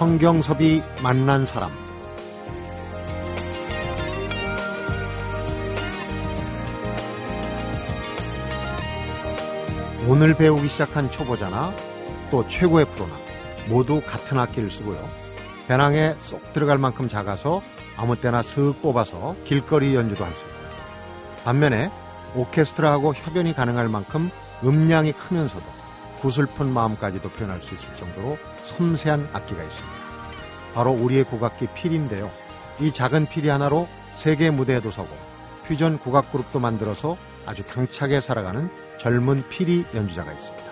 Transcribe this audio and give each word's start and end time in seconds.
성경섭이 0.00 0.82
만난 1.02 1.44
사람 1.44 1.70
오늘 10.08 10.32
배우기 10.34 10.68
시작한 10.68 11.10
초보자나 11.10 11.74
또 12.30 12.48
최고의 12.48 12.86
프로나 12.86 13.12
모두 13.68 14.00
같은 14.00 14.38
악기를 14.38 14.70
쓰고요. 14.70 15.04
배낭에 15.68 16.16
쏙 16.18 16.50
들어갈 16.54 16.78
만큼 16.78 17.06
작아서 17.06 17.60
아무 17.98 18.16
때나 18.16 18.42
슥 18.42 18.80
뽑아서 18.80 19.36
길거리 19.44 19.94
연주도 19.94 20.24
할 20.24 20.32
수 20.32 20.40
있고요. 20.46 21.44
반면에 21.44 21.90
오케스트라하고 22.34 23.12
협연이 23.12 23.54
가능할 23.54 23.90
만큼 23.90 24.30
음량이 24.64 25.12
크면서도 25.12 25.62
구슬픈 26.20 26.72
마음까지도 26.72 27.28
표현할 27.32 27.62
수 27.62 27.74
있을 27.74 27.94
정도로 27.96 28.38
섬세한 28.64 29.30
악기가 29.32 29.62
있습니다. 29.62 30.00
바로 30.74 30.92
우리의 30.92 31.24
국악기 31.24 31.66
피리인데요. 31.74 32.30
이 32.80 32.92
작은 32.92 33.26
피리 33.26 33.48
하나로 33.48 33.88
세계 34.16 34.50
무대에도 34.50 34.90
서고 34.90 35.08
퓨전 35.66 35.98
국악 35.98 36.32
그룹도 36.32 36.58
만들어서 36.58 37.16
아주 37.46 37.66
당차게 37.66 38.20
살아가는 38.20 38.70
젊은 38.98 39.42
피리 39.48 39.84
연주자가 39.94 40.32
있습니다. 40.32 40.70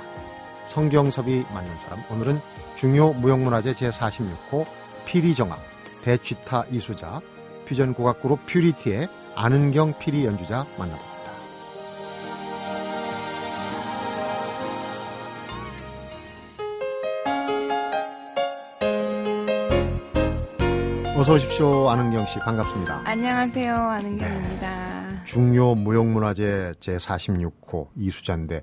성경섭이 0.68 1.44
만난 1.52 1.78
사람 1.80 2.04
오늘은 2.10 2.40
중요 2.76 3.12
무형문화재 3.14 3.74
제46호 3.74 4.66
피리 5.06 5.34
정악 5.34 5.60
대취타 6.04 6.64
이수자 6.70 7.20
퓨전 7.66 7.94
국악 7.94 8.22
그룹 8.22 8.46
퓨리티의 8.46 9.08
안은경 9.34 9.98
피리 9.98 10.24
연주자 10.24 10.66
만나봅니다. 10.76 11.07
어서 21.18 21.34
오십시오. 21.34 21.90
안은경 21.90 22.26
씨 22.26 22.38
반갑습니다. 22.38 23.02
안녕하세요. 23.04 23.74
안은경입니다. 23.74 25.10
네. 25.10 25.24
중요 25.24 25.74
무형문화재 25.74 26.74
제46호 26.78 27.88
이수자인데 27.96 28.54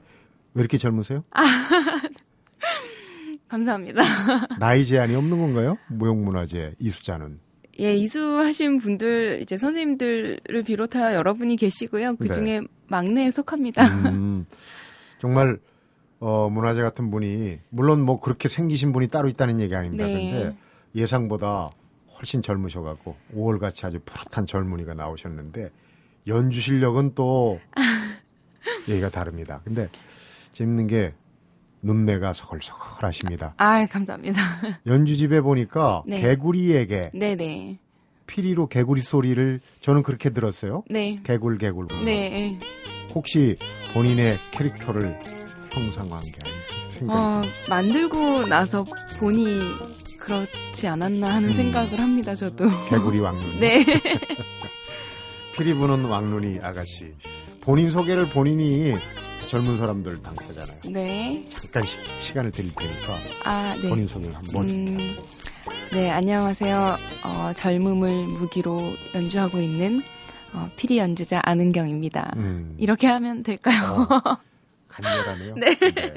왜 0.54 0.62
이렇게 0.62 0.78
젊으세요? 0.78 1.26
아, 1.32 1.44
감사합니다. 3.50 4.02
나이 4.58 4.86
제한이 4.86 5.16
없는 5.16 5.38
건가요? 5.38 5.78
무형문화재 5.90 6.76
이수자는? 6.80 7.40
예, 7.82 7.94
이수하신 7.94 8.80
분들 8.80 9.42
이제 9.42 9.58
선생님들을 9.58 10.64
비롯하여 10.66 11.14
여러분이 11.14 11.58
계시고요. 11.58 12.16
그 12.16 12.30
중에 12.30 12.62
네. 12.62 12.68
막내에 12.88 13.32
속합니다. 13.32 13.86
음, 13.86 14.46
정말 15.20 15.60
어, 16.20 16.50
문화재 16.50 16.82
같은 16.82 17.12
분이 17.12 17.60
물론 17.68 18.06
뭐 18.06 18.22
그렇게 18.22 18.48
생기신 18.48 18.94
분이 18.94 19.10
따로 19.10 19.28
있다는 19.28 19.60
얘기 19.60 19.76
아닙니다. 19.76 20.06
네. 20.06 20.32
근데 20.32 20.58
예상보다 20.96 21.68
훨씬 22.26 22.42
젊으셔갖고 22.42 23.16
5월 23.36 23.60
같이 23.60 23.86
아주 23.86 24.00
푸릇한 24.04 24.48
젊은이가 24.48 24.96
나오셨는데 24.96 25.70
연주 26.26 26.60
실력은 26.60 27.14
또 27.14 27.60
얘기가 28.90 29.10
다릅니다. 29.10 29.62
근데 29.64 29.88
재밌는 30.52 30.88
게 30.88 31.14
눈매가 31.84 32.34
서글서글하십니다. 32.34 33.54
아, 33.58 33.86
감사합니다. 33.86 34.42
연주집에 34.88 35.42
보니까 35.42 36.02
네. 36.08 36.20
개구리에게 36.20 37.12
네네. 37.14 37.78
피리로 38.26 38.68
개구리 38.68 39.02
소리를 39.02 39.62
저는 39.82 40.02
그렇게 40.02 40.32
들었어요. 40.32 40.84
네. 40.90 41.20
개굴 41.24 41.60
개굴. 41.60 41.88
네. 42.04 42.58
혹시 43.14 43.56
본인의 43.94 44.34
캐릭터를 44.50 45.20
형상화한 45.72 46.24
게 46.24 46.40
아닌지 46.44 47.06
어, 47.08 47.42
만들고 47.70 48.48
나서 48.48 48.84
보니 49.20 49.60
그렇지 50.26 50.88
않았나 50.88 51.36
하는 51.36 51.50
음. 51.50 51.54
생각을 51.54 52.00
합니다. 52.00 52.36
저도. 52.36 52.66
개구리 52.90 53.20
왕눈. 53.22 53.60
네. 53.60 53.86
피리 55.56 55.74
부는 55.74 56.06
왕눈이 56.06 56.60
아가씨. 56.62 57.14
본인 57.62 57.90
소개를 57.90 58.28
본인이 58.30 58.96
젊은 59.48 59.78
사람들 59.78 60.22
당사잖아요. 60.22 60.80
네. 60.90 61.46
잠깐 61.50 61.84
시, 62.20 62.34
간을 62.34 62.52
드릴 62.52 62.74
테니까 62.76 63.14
아, 63.46 63.76
네. 63.82 63.90
본인 63.90 64.08
소개를 64.08 64.36
한번. 64.36 64.68
음, 64.70 64.98
네, 65.92 66.10
안녕하세요. 66.10 66.96
어, 67.24 67.54
젊음을 67.54 68.10
무기로 68.40 68.82
연주하고 69.14 69.60
있는 69.60 70.02
어, 70.54 70.70
피리 70.76 70.98
연주자 70.98 71.40
안은경입니다. 71.44 72.34
음. 72.38 72.76
이렇게 72.78 73.08
하면 73.08 73.44
될까요? 73.44 74.08
어, 74.10 74.38
간결하네요. 74.90 75.56
네. 75.56 75.76
네. 75.80 76.14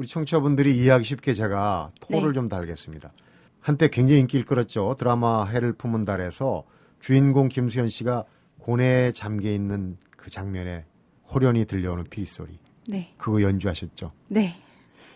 우리 0.00 0.06
청취자분들이 0.06 0.78
이해하기 0.78 1.04
쉽게 1.04 1.34
제가 1.34 1.92
토를 2.00 2.28
네. 2.28 2.32
좀 2.32 2.48
달겠습니다. 2.48 3.12
한때 3.60 3.88
굉장히 3.88 4.22
인기를 4.22 4.46
끌었죠. 4.46 4.96
드라마 4.98 5.44
해를 5.44 5.74
품은 5.74 6.06
달에서 6.06 6.64
주인공 7.00 7.48
김수현 7.48 7.88
씨가 7.90 8.24
고뇌에 8.60 9.12
잠겨 9.12 9.50
있는 9.50 9.98
그 10.16 10.30
장면에 10.30 10.86
호련히 11.30 11.66
들려오는 11.66 12.04
피리 12.04 12.24
소리. 12.24 12.58
네. 12.88 13.12
그거 13.18 13.42
연주하셨죠. 13.42 14.10
네. 14.28 14.56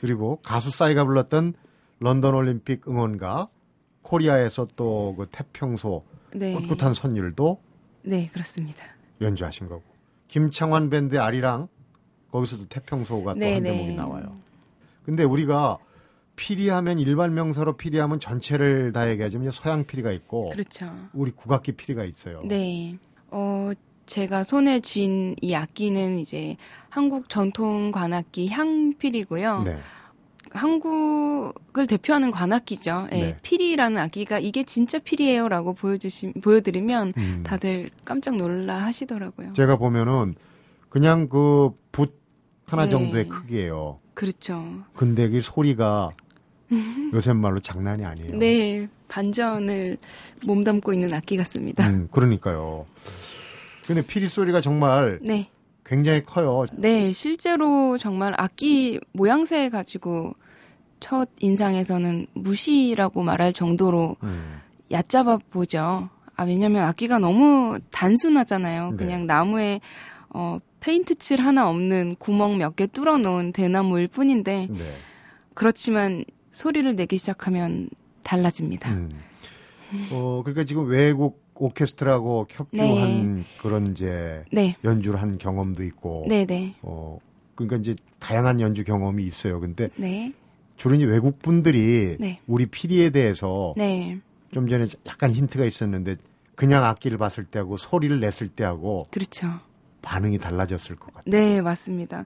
그리고 0.03 0.39
가수 0.45 0.71
싸이가 0.71 1.07
불렀던 1.07 1.55
런던 2.01 2.35
올림픽 2.35 2.87
응원가 2.87 3.49
코리아에서 4.03 4.69
또 4.77 5.15
그 5.17 5.27
태평소 5.33 6.03
네. 6.35 6.53
꿋꿋한 6.53 6.93
선율도 6.93 7.59
네 8.03 8.29
그렇습니다. 8.35 8.85
연주하신 9.23 9.67
거고 9.67 9.83
김창완 10.29 10.91
밴드 10.91 11.19
아리랑 11.19 11.69
거기서도 12.31 12.67
태평소가 12.69 13.33
또한 13.33 13.39
네, 13.39 13.63
대목이 13.63 13.89
네. 13.89 13.95
나와요. 13.95 14.45
근데 15.05 15.25
우리가 15.25 15.79
피리하면 16.37 16.99
일반 16.99 17.35
명사로 17.35 17.77
피리하면 17.77 18.19
전체를 18.21 18.93
다 18.93 19.09
얘기하자면 19.11 19.51
서양 19.53 19.85
피리가 19.85 20.11
있고 20.13 20.51
그렇죠. 20.51 20.91
우리 21.13 21.31
국악기 21.31 21.73
피리가 21.73 22.05
있어요. 22.05 22.41
네. 22.45 22.97
어 23.31 23.71
제가 24.07 24.43
손에 24.43 24.81
쥔 24.81 25.37
이 25.41 25.55
악기는 25.55 26.19
이제 26.19 26.57
한국 26.89 27.29
전통 27.29 27.93
관악기 27.93 28.49
향피리고요. 28.49 29.63
네. 29.63 29.79
한국을 30.51 31.87
대표하는 31.89 32.31
관악기죠. 32.31 33.09
예, 33.13 33.17
네. 33.17 33.39
피리라는 33.43 33.99
악기가 33.99 34.39
이게 34.39 34.63
진짜 34.65 34.99
피리예요라고 34.99 35.75
보여주시 35.75 36.33
보여드리면 36.43 37.13
음. 37.17 37.43
다들 37.45 37.91
깜짝 38.05 38.37
놀라 38.37 38.77
하시더라고요. 38.85 39.53
제가 39.55 39.77
보면은 39.77 40.35
그냥 40.89 41.29
그 41.29 41.71
붓 41.93 42.21
하나 42.67 42.85
네. 42.87 42.91
정도의 42.91 43.29
크기예요. 43.29 43.99
그렇죠. 44.15 44.85
근데 44.95 45.29
그 45.29 45.43
소리가 45.43 46.13
요새 47.13 47.33
말로 47.33 47.61
장난이 47.61 48.05
아니에요. 48.05 48.37
네, 48.37 48.89
반전을 49.09 49.99
몸담고 50.47 50.93
있는 50.93 51.13
악기 51.13 51.37
같습니다. 51.37 51.87
음, 51.87 52.09
그러니까요. 52.11 52.87
근데 53.87 54.03
피리 54.03 54.29
소리가 54.29 54.61
정말 54.61 55.19
네. 55.23 55.51
굉장히 55.85 56.25
커요. 56.25 56.65
네, 56.73 57.13
실제로 57.13 57.99
정말 57.99 58.35
악기 58.39 58.99
모양새 59.13 59.69
가지고 59.69 60.35
첫 61.01 61.29
인상에서는 61.41 62.27
무시라고 62.33 63.23
말할 63.23 63.53
정도로 63.53 64.17
음. 64.23 64.61
얕잡아 64.91 65.39
보죠. 65.51 66.09
아, 66.37 66.45
왜냐면 66.45 66.85
악기가 66.85 67.19
너무 67.19 67.79
단순하잖아요. 67.91 68.93
네. 68.93 68.97
그냥 68.97 69.27
나무에 69.27 69.81
어, 70.31 70.59
페인트 70.85 71.15
칠 71.15 71.41
하나 71.41 71.69
없는 71.71 72.17
구멍 72.19 72.59
몇 72.59 72.77
개 72.77 72.87
뚫어 72.87 73.17
놓은 73.17 73.53
대나무일 73.53 74.07
뿐인데 74.09 74.69
네. 74.71 74.97
그렇지만 75.55 76.25
소리를 76.53 76.95
내기 76.95 77.17
시작하면 77.17 77.89
달라집니다. 78.23 78.93
음. 78.93 79.11
어, 80.13 80.43
그러니까 80.45 80.65
지금 80.65 80.87
외국 80.89 81.43
오케스트라하고 81.55 82.47
협주한 82.51 83.37
네. 83.39 83.45
그런 83.63 83.93
이제 83.93 84.45
네. 84.53 84.77
연주를 84.85 85.23
한 85.23 85.39
경험도 85.39 85.85
있고 85.85 86.27
네네. 86.29 86.47
네. 86.47 86.75
어, 86.83 87.19
그러니까 87.55 87.77
이제 87.77 87.97
다양한 88.19 88.61
연주 88.61 88.85
경험이 88.85 89.25
있어요. 89.25 89.61
근데 89.61 89.89
네. 89.97 90.35
주로 90.77 90.97
이제 90.97 91.07
외국 91.07 91.39
분들이 91.41 92.17
네. 92.21 92.41
우리 92.47 92.67
피리에 92.67 93.09
대해서 93.11 93.73
네. 93.77 94.19
좀 94.53 94.69
전에 94.69 94.87
약간 95.07 95.31
힌트가 95.31 95.65
있었는데 95.65 96.17
그냥 96.57 96.85
악기를 96.85 97.17
봤을 97.17 97.45
때하고 97.45 97.79
소리를 97.79 98.21
냈을 98.21 98.49
때하고 98.49 99.07
그렇죠. 99.11 99.49
반응이 100.05 100.39
달라졌을 100.39 100.97
것 100.97 101.13
같아요. 101.13 101.23
네, 101.27 101.61
맞습니다. 101.61 102.25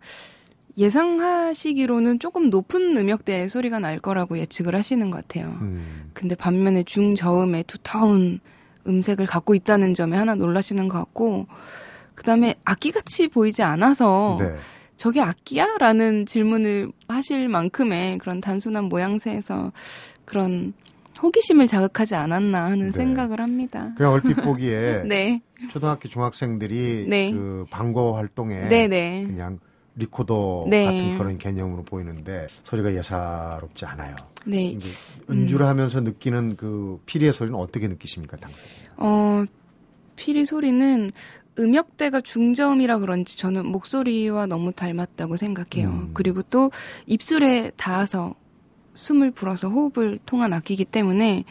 예상하시기로는 0.76 2.18
조금 2.20 2.50
높은 2.50 2.96
음역대의 2.96 3.48
소리가 3.48 3.78
날 3.80 3.98
거라고 3.98 4.38
예측을 4.38 4.76
하시는 4.76 5.10
것 5.10 5.26
같아요. 5.26 5.58
음. 5.60 6.10
근데 6.12 6.34
반면에 6.34 6.84
중저음의 6.84 7.64
두터운 7.64 8.40
음색을 8.86 9.26
갖고 9.26 9.54
있다는 9.54 9.94
점에 9.94 10.16
하나 10.16 10.34
놀라시는 10.34 10.88
것 10.88 10.98
같고, 10.98 11.46
그 12.14 12.24
다음에 12.24 12.54
악기같이 12.64 13.28
보이지 13.28 13.62
않아서, 13.62 14.36
네. 14.40 14.56
저게 14.96 15.20
악기야? 15.20 15.76
라는 15.78 16.26
질문을 16.26 16.90
하실 17.06 17.48
만큼의 17.48 18.18
그런 18.18 18.40
단순한 18.40 18.84
모양새에서 18.84 19.72
그런 20.24 20.74
호기심을 21.22 21.66
자극하지 21.66 22.14
않았나 22.14 22.64
하는 22.66 22.86
네. 22.86 22.92
생각을 22.92 23.40
합니다. 23.40 23.92
그냥 23.96 24.12
얼핏 24.12 24.34
보기에 24.34 25.02
네. 25.08 25.42
초등학교 25.70 26.08
중학생들이 26.08 27.06
네. 27.08 27.32
그 27.32 27.64
방과 27.70 28.16
활동에 28.16 28.68
네네. 28.68 28.88
네. 28.88 29.26
그냥 29.26 29.58
리코더 29.96 30.66
네. 30.68 30.84
같은 30.84 31.18
그런 31.18 31.38
개념으로 31.38 31.82
보이는데 31.82 32.46
소리가 32.64 32.94
예사롭지 32.94 33.84
않아요. 33.84 34.14
네. 34.46 34.78
연주를 35.28 35.66
음. 35.66 35.68
하면서 35.68 36.00
느끼는 36.00 36.56
그 36.56 37.00
피리의 37.06 37.32
소리는 37.32 37.58
어떻게 37.58 37.88
느끼십니까, 37.88 38.36
당시? 38.36 38.56
어, 38.96 39.44
피리 40.14 40.44
소리는 40.44 41.10
음역대가 41.58 42.20
중저음이라 42.20 42.98
그런지 42.98 43.36
저는 43.36 43.66
목소리와 43.66 44.46
너무 44.46 44.70
닮았다고 44.72 45.36
생각해요. 45.36 45.88
음. 45.88 46.10
그리고 46.14 46.42
또 46.42 46.70
입술에 47.06 47.72
닿아서 47.76 48.36
숨을 48.98 49.30
불어서 49.30 49.68
호흡을 49.68 50.18
통한 50.26 50.52
악기이기 50.52 50.84
때문에 50.84 51.44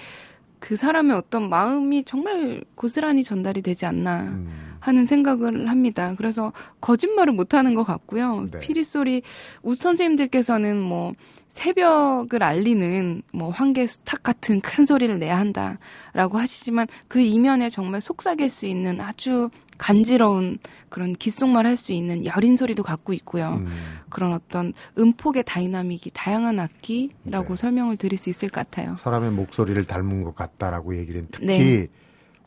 그 0.59 0.75
사람의 0.75 1.15
어떤 1.15 1.49
마음이 1.49 2.03
정말 2.03 2.63
고스란히 2.75 3.23
전달이 3.23 3.61
되지 3.61 3.85
않나 3.85 4.23
음. 4.23 4.75
하는 4.79 5.05
생각을 5.05 5.69
합니다. 5.69 6.13
그래서 6.17 6.51
거짓말을 6.81 7.31
못 7.33 7.53
하는 7.53 7.73
것 7.73 7.83
같고요. 7.83 8.47
네. 8.51 8.59
피리 8.59 8.83
소리 8.83 9.21
우 9.63 9.75
선생님들께서는 9.75 10.81
뭐 10.81 11.13
새벽을 11.57 12.43
알리는 12.43 13.23
뭐 13.33 13.49
환개 13.49 13.87
수탉 13.87 14.21
같은 14.21 14.61
큰 14.61 14.85
소리를 14.85 15.17
내야 15.17 15.39
한다라고 15.39 16.37
하시지만 16.37 16.85
그 17.07 17.19
이면에 17.19 17.71
정말 17.71 17.99
속삭일 17.99 18.47
수 18.49 18.67
있는 18.67 19.01
아주 19.01 19.49
간지러운 19.79 20.59
그런 20.89 21.13
귓속말 21.13 21.65
할 21.65 21.77
수 21.77 21.93
있는 21.93 22.25
여린 22.25 22.57
소리도 22.57 22.81
갖고 22.83 23.11
있고요. 23.13 23.55
음. 23.59 23.67
그런 24.09 24.33
어떤 24.33 24.73
음폭의 24.97 25.43
dynamic이 25.45 26.11
다양한 26.13 26.59
악기라고 26.59 27.49
네. 27.49 27.55
설명을 27.55 27.97
드릴 27.97 28.17
수 28.17 28.29
있을 28.29 28.49
것 28.49 28.61
같아요. 28.69 28.95
사람의 28.99 29.31
목소리를 29.31 29.83
닮은 29.85 30.23
것 30.23 30.35
같다라고 30.35 30.95
얘기를 30.97 31.25
특히 31.31 31.45
네. 31.45 31.87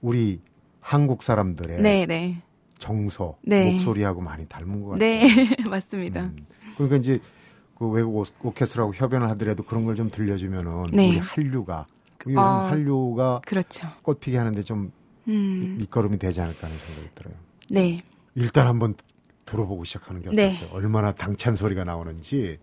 우리 0.01 0.41
한국 0.81 1.23
사람들의 1.25 1.81
네, 1.81 2.07
네. 2.07 2.43
정서, 2.79 3.37
네. 3.43 3.73
목소리하고 3.73 4.21
많이 4.21 4.47
닮은 4.49 4.83
것 4.83 4.99
네, 4.99 5.21
같아요. 5.21 5.47
네, 5.47 5.57
맞습니다. 5.69 6.23
음. 6.23 6.47
그러니까 6.75 6.97
이제 6.97 7.21
그 7.81 7.89
외국 7.89 8.27
오케스트라하고 8.45 8.95
협연을 8.95 9.27
하더라도 9.31 9.63
그런 9.63 9.87
걸 9.87 9.97
좀 9.97 10.11
들려주면은 10.11 10.85
네. 10.93 11.09
우리 11.09 11.19
한류가 11.19 11.87
요즘 12.27 12.39
어, 12.39 12.43
한류가 12.43 13.41
그렇죠. 13.47 13.89
꽃피게 14.03 14.37
하는데 14.37 14.63
좀 14.63 14.93
음. 15.29 15.77
밑거름이 15.79 16.19
되지 16.19 16.43
않을까 16.43 16.67
하는 16.67 16.77
생각이 16.79 17.09
들어요. 17.15 17.35
네. 17.71 18.03
일단 18.35 18.67
한번 18.67 18.95
들어보고 19.47 19.85
시작하는 19.85 20.21
게 20.21 20.29
네. 20.31 20.49
어떨까요? 20.57 20.69
네. 20.69 20.77
얼마나 20.77 21.13
당찬 21.13 21.57
소리가 21.57 21.85
나오는지. 21.85 22.59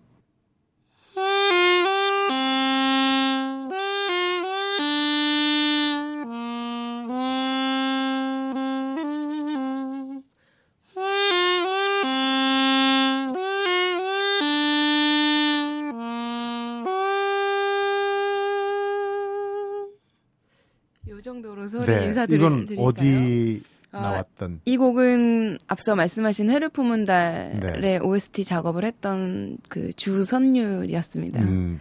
인사드릴까요? 21.76 22.64
이건 22.64 22.78
어디 22.78 23.62
아, 23.92 24.00
나왔던? 24.00 24.52
어, 24.54 24.58
이 24.64 24.76
곡은 24.76 25.58
앞서 25.66 25.94
말씀하신 25.94 26.50
헤르푸문달의 26.50 27.80
네. 27.80 27.98
OST 27.98 28.44
작업을 28.44 28.84
했던 28.84 29.58
그 29.68 29.92
주선율이었습니다. 29.92 31.40
음, 31.40 31.80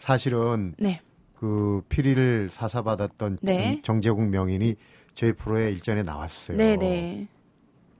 사실은 0.00 0.74
네. 0.78 1.00
그 1.34 1.82
피리를 1.88 2.50
사사받았던 2.52 3.38
네. 3.42 3.80
정재국 3.82 4.28
명인이 4.28 4.76
저희 5.14 5.32
프로에 5.32 5.70
일전에 5.70 6.02
나왔어요. 6.02 6.56
네네. 6.56 6.76
네. 6.76 7.28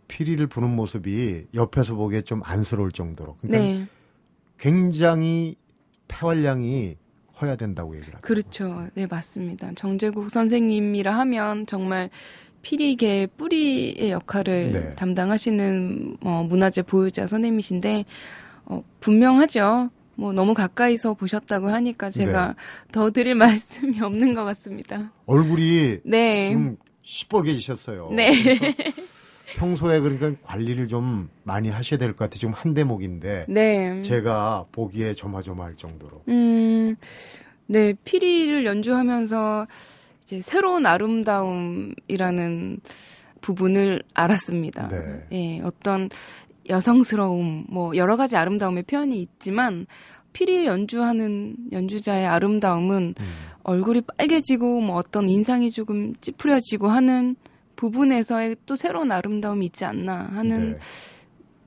피리를 0.09 0.47
부는 0.47 0.71
모습이 0.71 1.47
옆에서 1.55 1.95
보기에 1.95 2.23
좀 2.23 2.41
안쓰러울 2.45 2.93
정도로. 2.93 3.37
그러니까 3.41 3.65
네. 3.65 3.87
굉장히 4.59 5.57
폐활량이 6.09 6.97
커야 7.37 7.55
된다고 7.55 7.95
얘기를 7.95 8.15
하죠. 8.15 8.23
그렇죠. 8.23 8.87
네, 8.95 9.07
맞습니다. 9.07 9.71
정재국 9.77 10.31
선생님이라 10.31 11.17
하면 11.19 11.67
정말 11.67 12.09
피리계 12.63 13.29
뿌리의 13.37 14.11
역할을 14.11 14.73
네. 14.73 14.93
담당하시는 14.95 16.17
어, 16.25 16.47
문화재 16.49 16.83
보유자 16.83 17.27
선생님이신데 17.27 18.05
어, 18.65 18.83
분명하죠. 19.01 19.91
뭐 20.17 20.33
너무 20.33 20.55
가까이서 20.55 21.15
보셨다고 21.15 21.69
하니까 21.69 22.09
제가 22.11 22.49
네. 22.49 22.55
더 22.91 23.11
드릴 23.11 23.35
말씀이 23.37 24.01
없는 24.01 24.35
것 24.35 24.45
같습니다. 24.45 25.13
얼굴이 25.27 25.99
네. 26.05 26.49
지금 26.49 26.77
시뻘개지셨어요. 27.03 28.11
네. 28.13 28.33
평소에 29.57 30.01
그러니까 30.01 30.33
관리를 30.43 30.87
좀 30.89 31.29
많이 31.43 31.69
하셔야 31.71 31.99
될 31.99 32.11
것 32.11 32.19
같아요. 32.19 32.39
지금 32.39 32.55
한 32.55 32.75
대목인데 32.75 33.47
네. 33.49 34.03
제가 34.03 34.67
보기에 34.73 35.15
조마조마할 35.15 35.77
정도로. 35.77 36.23
음, 36.29 36.95
네, 37.67 37.95
피리를 38.05 38.65
연주하면서 38.65 39.67
이제 40.23 40.41
새로운 40.43 40.87
아름다움이라는 40.87 42.81
부분을 43.41 44.03
알았습니다. 44.15 44.89
네. 44.89 45.21
예, 45.33 45.61
어떤 45.63 46.09
여성스러움, 46.69 47.67
뭐 47.69 47.97
여러 47.97 48.17
가지 48.17 48.37
아름다움의 48.37 48.83
표현이 48.85 49.21
있지만 49.23 49.87
피리 50.33 50.67
연주하는 50.67 51.57
연주자의 51.73 52.27
아름다움은 52.27 53.15
음. 53.19 53.25
얼굴이 53.63 54.03
빨개지고 54.19 54.81
뭐 54.81 54.97
어떤 54.97 55.29
인상이 55.29 55.71
조금 55.71 56.13
찌푸려지고 56.21 56.89
하는 56.89 57.37
부분에서의 57.77 58.57
또 58.67 58.75
새로운 58.77 59.13
아름다움이 59.13 59.67
있지 59.67 59.85
않나 59.85 60.29
하는 60.33 60.73
네. 60.73 60.79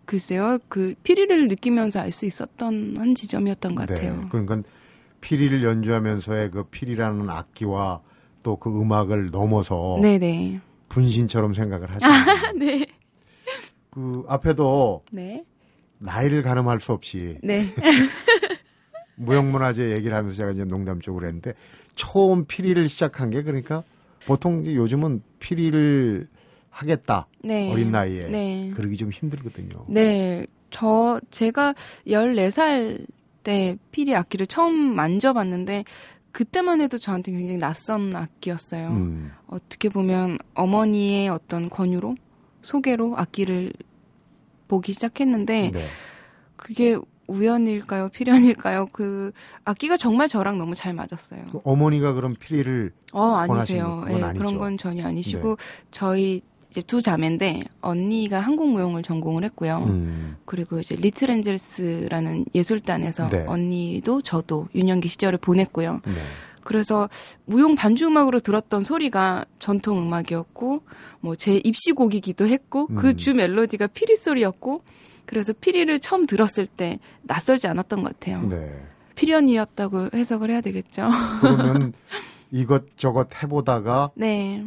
글쎄요 0.06 0.58
그 0.68 0.96
피리를 1.04 1.48
느끼면서 1.48 2.00
알 2.00 2.12
수 2.12 2.26
있었던 2.26 2.96
한 2.98 3.16
지점이었던 3.16 3.76
것 3.76 3.88
네. 3.88 3.94
같아요. 3.96 4.28
그러니까 4.30 4.64
피리를 5.22 5.64
연주하면서의 5.64 6.50
그 6.52 6.64
피리라는 6.64 7.30
악기와 7.30 8.02
또 8.42 8.56
그 8.58 8.70
음악을 8.82 9.30
넘어서 9.32 10.00
네네. 10.02 10.62
분신처럼 10.90 11.54
생각을 11.54 11.90
하시는 11.94 12.12
아, 12.12 12.52
네. 12.58 12.86
그 13.92 14.24
앞에도 14.28 15.04
네. 15.12 15.44
나이를 16.00 16.42
가늠할 16.42 16.80
수 16.80 16.94
없이 16.94 17.38
네. 17.44 17.66
무형문화재 19.16 19.92
얘기를 19.92 20.16
하면서 20.16 20.38
제가 20.38 20.52
이제 20.52 20.64
농담 20.64 21.02
쪽으로 21.02 21.26
했는데 21.28 21.54
처음 21.96 22.46
피리를 22.46 22.88
시작한 22.88 23.30
게 23.30 23.44
그러니까 23.44 23.84
보통 24.26 24.66
요즘은 24.66 25.22
피리를 25.40 26.28
하겠다 26.70 27.28
네. 27.44 27.72
어린 27.72 27.92
나이에 27.92 28.28
네. 28.28 28.72
그러기 28.76 28.98
좀 28.98 29.10
힘들거든요. 29.12 29.86
네, 29.88 30.46
저 30.72 31.20
제가 31.32 31.74
14살 32.08 33.06
때 33.44 33.78
피리 33.92 34.16
악기를 34.16 34.48
처음 34.48 34.74
만져봤는데 34.74 35.84
그때만 36.32 36.82
해도 36.82 36.98
저한테 36.98 37.32
굉장히 37.32 37.58
낯선 37.58 38.16
악기였어요. 38.16 38.90
음. 38.90 39.32
어떻게 39.48 39.90
보면 39.90 40.38
어머니의 40.54 41.30
어떤 41.30 41.70
권유로 41.70 42.16
소개로 42.62 43.18
악기를 43.18 43.74
보기 44.68 44.94
시작했는데 44.94 45.72
네. 45.72 45.88
그게 46.56 46.98
우연일까요? 47.30 48.10
필연일까요? 48.10 48.88
그 48.92 49.32
악기가 49.64 49.98
정말 49.98 50.28
저랑 50.28 50.58
너무 50.58 50.76
잘 50.76 50.94
맞았어요. 50.94 51.46
그 51.52 51.60
어머니가 51.64 52.14
그럼 52.14 52.36
피리를 52.40 52.92
어 53.14 53.36
아니세요. 53.36 54.06
예, 54.10 54.14
네, 54.14 54.34
그런 54.34 54.58
건 54.58 54.78
전혀 54.78 55.06
아니시고 55.08 55.56
네. 55.56 55.64
저희 55.92 56.42
이제 56.70 56.82
두 56.82 57.02
자매인데 57.02 57.62
언니가 57.82 58.40
한국 58.40 58.70
무용을 58.70 59.02
전공을 59.02 59.44
했고요. 59.46 59.86
음. 59.88 60.38
그리고 60.46 60.80
이제 60.80 60.96
리틀 60.96 61.32
엔젤스라는 61.32 62.46
예술단에서 62.54 63.28
네. 63.28 63.46
언니도 63.48 64.22
저도 64.22 64.68
유년기 64.76 65.08
시절을 65.08 65.40
보냈고요. 65.40 66.02
네. 66.06 66.14
그래서 66.64 67.10
무용 67.46 67.74
반주 67.74 68.06
음악으로 68.08 68.40
들었던 68.42 68.82
소리가 68.82 69.46
전통 69.58 69.98
음악이었고 70.04 70.84
뭐 71.22 71.36
제 71.36 71.60
입시곡이기도 71.64 72.48
했고 72.48 72.86
그 72.88 72.94
음. 72.94 72.98
그주 72.98 73.34
멜로디가 73.34 73.88
피리 73.88 74.16
소리였고 74.18 74.84
그래서 75.30 75.54
피리를 75.54 76.00
처음 76.00 76.26
들었을 76.26 76.66
때 76.66 76.98
낯설지 77.22 77.68
않았던 77.68 78.02
것 78.02 78.20
같아요. 78.20 78.42
네. 78.48 78.82
필연이었다고 79.14 80.10
해석을 80.16 80.50
해야 80.50 80.60
되겠죠. 80.62 81.08
그러면 81.40 81.94
이것저것 82.50 83.30
해보다가 83.44 84.10
네. 84.16 84.66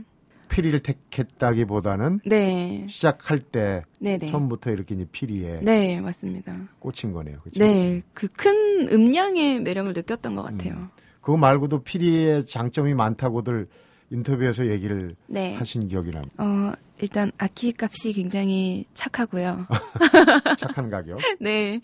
피리를 0.51 0.79
택했다기보다는 0.79 2.21
네. 2.27 2.87
시작할 2.89 3.41
때 3.41 3.83
네네. 3.99 4.31
처음부터 4.31 4.71
이렇게 4.71 4.95
이제 4.95 5.05
피리에 5.11 5.61
네 5.63 6.01
맞습니다. 6.01 6.55
꽂힌 6.79 7.13
거네요. 7.13 7.41
그렇죠? 7.41 7.59
네, 7.59 8.03
그 8.15 8.29
큰 8.29 8.89
음량의 8.93 9.61
매력을 9.63 9.93
느꼈던 9.95 10.37
것 10.37 10.43
같아요. 10.43 10.75
음. 10.75 10.89
그거 11.21 11.37
말고도 11.39 11.83
피리의 11.83 12.47
장점이 12.47 12.95
많다고들 12.95 13.67
인터뷰에서 14.13 14.67
얘기를 14.67 15.15
네. 15.27 15.55
하신 15.57 15.89
기억이 15.89 16.11
납니다. 16.11 16.35
어, 16.39 16.73
일단 17.01 17.33
악기 17.39 17.73
값이 17.77 18.13
굉장히 18.13 18.85
착하고요. 18.95 19.67
착한 20.59 20.91
가격? 20.91 21.19
네. 21.41 21.81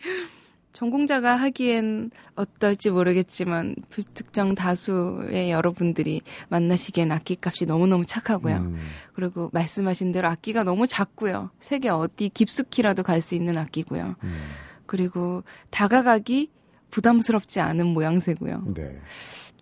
전공자가 0.73 1.35
하기엔 1.35 2.11
어떨지 2.37 2.91
모르겠지만 2.91 3.75
불특정 3.89 4.55
다수의 4.55 5.51
여러분들이 5.51 6.21
만나시기엔 6.51 7.11
악기 7.11 7.37
값이 7.41 7.67
너무너무 7.67 8.05
착하고요. 8.05 8.57
음. 8.59 8.77
그리고 9.15 9.51
말씀하신 9.53 10.13
대로 10.13 10.29
악기가 10.29 10.63
너무 10.63 10.87
작고요. 10.87 11.51
세계 11.59 11.89
어디 11.89 12.29
깊숙이라도 12.29 13.03
갈 13.03 13.21
수 13.23 13.35
있는 13.35 13.57
악기고요. 13.57 14.15
음. 14.23 14.41
그리고 14.87 15.43
다가가기 15.71 16.51
부담스럽지 16.91 17.61
않은 17.61 17.87
모양새고요. 17.87 18.67
네. 18.75 19.01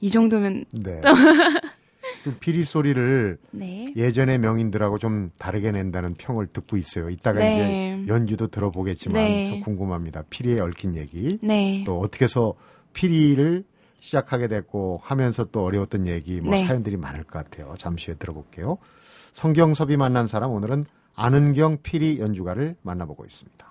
이 0.03 0.11
정도면 0.11 0.65
네. 0.75 1.01
그 2.25 2.35
피리 2.39 2.65
소리를 2.65 3.39
네. 3.53 3.93
예전의 3.97 4.39
명인들하고 4.39 4.99
좀 4.99 5.31
다르게 5.39 5.71
낸다는 5.71 6.15
평을 6.15 6.49
듣고 6.49 6.77
있어요. 6.77 7.11
이따가 7.11 7.39
네. 7.39 7.99
이제 8.03 8.13
연주도 8.13 8.49
들어보겠지만 8.49 9.25
네. 9.25 9.47
참 9.51 9.61
궁금합니다. 9.61 10.25
피리에 10.31 10.61
얽힌 10.61 10.97
얘기. 10.97 11.39
네. 11.43 11.85
또 11.87 12.01
어떻게 12.01 12.25
해서 12.25 12.55
피리를 12.93 13.65
시작하게 14.01 14.49
됐고 14.49 15.01
하면서 15.03 15.45
또 15.45 15.65
어려웠던 15.65 16.07
얘기 16.07 16.41
뭐 16.41 16.55
네. 16.55 16.65
사연들이 16.67 16.97
많을 16.97 17.25
것 17.25 17.45
같아요. 17.45 17.75
잠시 17.79 18.07
후에 18.11 18.17
들어볼게요. 18.17 18.79
성경섭이 19.33 19.97
만난 19.97 20.29
사람 20.29 20.51
오늘은 20.53 20.87
아는경 21.15 21.79
피리 21.83 22.21
연주가를 22.21 22.77
만나보고 22.83 23.25
있습니다. 23.25 23.67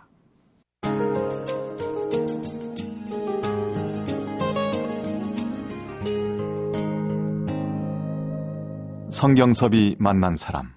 성경섭이 9.25 9.95
만난 9.97 10.35
사람. 10.35 10.71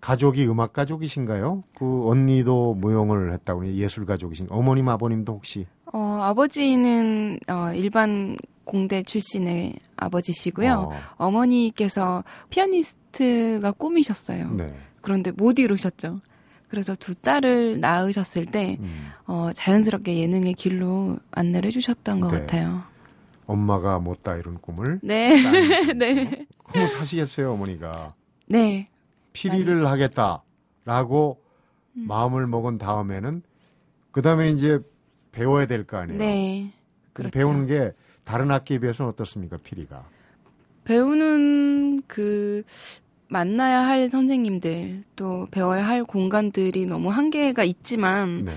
가족이 0.00 0.48
음악 0.48 0.72
가족이신가요? 0.72 1.62
그 1.78 2.08
언니도 2.08 2.74
무용을 2.74 3.32
했다고 3.34 3.68
예술 3.68 4.04
가족이신 4.04 4.48
어머님 4.50 4.88
아버님도 4.88 5.32
혹시 5.34 5.68
어, 5.92 6.18
아버지는 6.22 7.38
어, 7.48 7.72
일반 7.72 8.36
공대 8.64 9.04
출신의 9.04 9.74
아버지시고요. 9.96 10.90
어, 11.18 11.24
어. 11.24 11.30
머니께서 11.30 12.24
피아니스트가 12.50 13.70
꿈이셨어요. 13.70 14.50
네. 14.50 14.74
그런데 15.00 15.30
못 15.30 15.60
이루셨죠. 15.60 16.20
그래서 16.68 16.96
두 16.96 17.14
딸을 17.14 17.78
낳으셨을 17.78 18.46
때 18.46 18.76
음, 18.80 19.12
어, 19.28 19.50
자연스럽게 19.54 20.18
예능의 20.18 20.54
길로 20.54 21.20
안내를 21.30 21.68
해주셨던 21.68 22.18
것 22.22 22.32
네. 22.32 22.40
같아요. 22.40 22.82
엄마가 23.46 23.98
못다 23.98 24.36
이룬 24.36 24.58
꿈을 24.60 25.00
네, 25.02 25.36
네, 25.94 26.46
흐뭇하시겠어요 26.66 27.52
어머니가 27.52 28.14
네, 28.48 28.88
피리를 29.32 29.86
하겠다라고 29.86 31.40
음. 31.96 32.04
마음을 32.08 32.46
먹은 32.46 32.78
다음에는 32.78 33.42
그 34.10 34.22
다음에 34.22 34.50
이제 34.50 34.78
배워야 35.32 35.66
될 35.66 35.84
거 35.84 35.98
아니에요. 35.98 36.18
네. 36.18 36.72
그럼 37.12 37.30
그렇죠. 37.30 37.32
배우는 37.32 37.66
게 37.66 37.92
다른 38.24 38.50
악기에 38.50 38.78
비해서는 38.78 39.10
어떻습니까 39.10 39.56
피리가? 39.58 40.04
배우는 40.84 42.02
그 42.06 42.62
만나야 43.28 43.80
할 43.86 44.08
선생님들 44.08 45.04
또 45.16 45.46
배워야 45.50 45.86
할 45.86 46.04
공간들이 46.04 46.86
너무 46.86 47.10
한계가 47.10 47.64
있지만 47.64 48.44
네. 48.44 48.54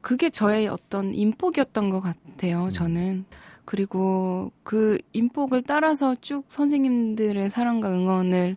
그게 0.00 0.30
저의 0.30 0.68
어떤 0.68 1.14
인복이었던 1.14 1.90
것 1.90 2.00
같아요. 2.00 2.64
음. 2.66 2.70
저는 2.70 3.24
그리고 3.70 4.50
그 4.64 4.98
인복을 5.12 5.62
따라서 5.62 6.16
쭉 6.20 6.42
선생님들의 6.48 7.50
사랑과 7.50 7.88
응원을 7.88 8.56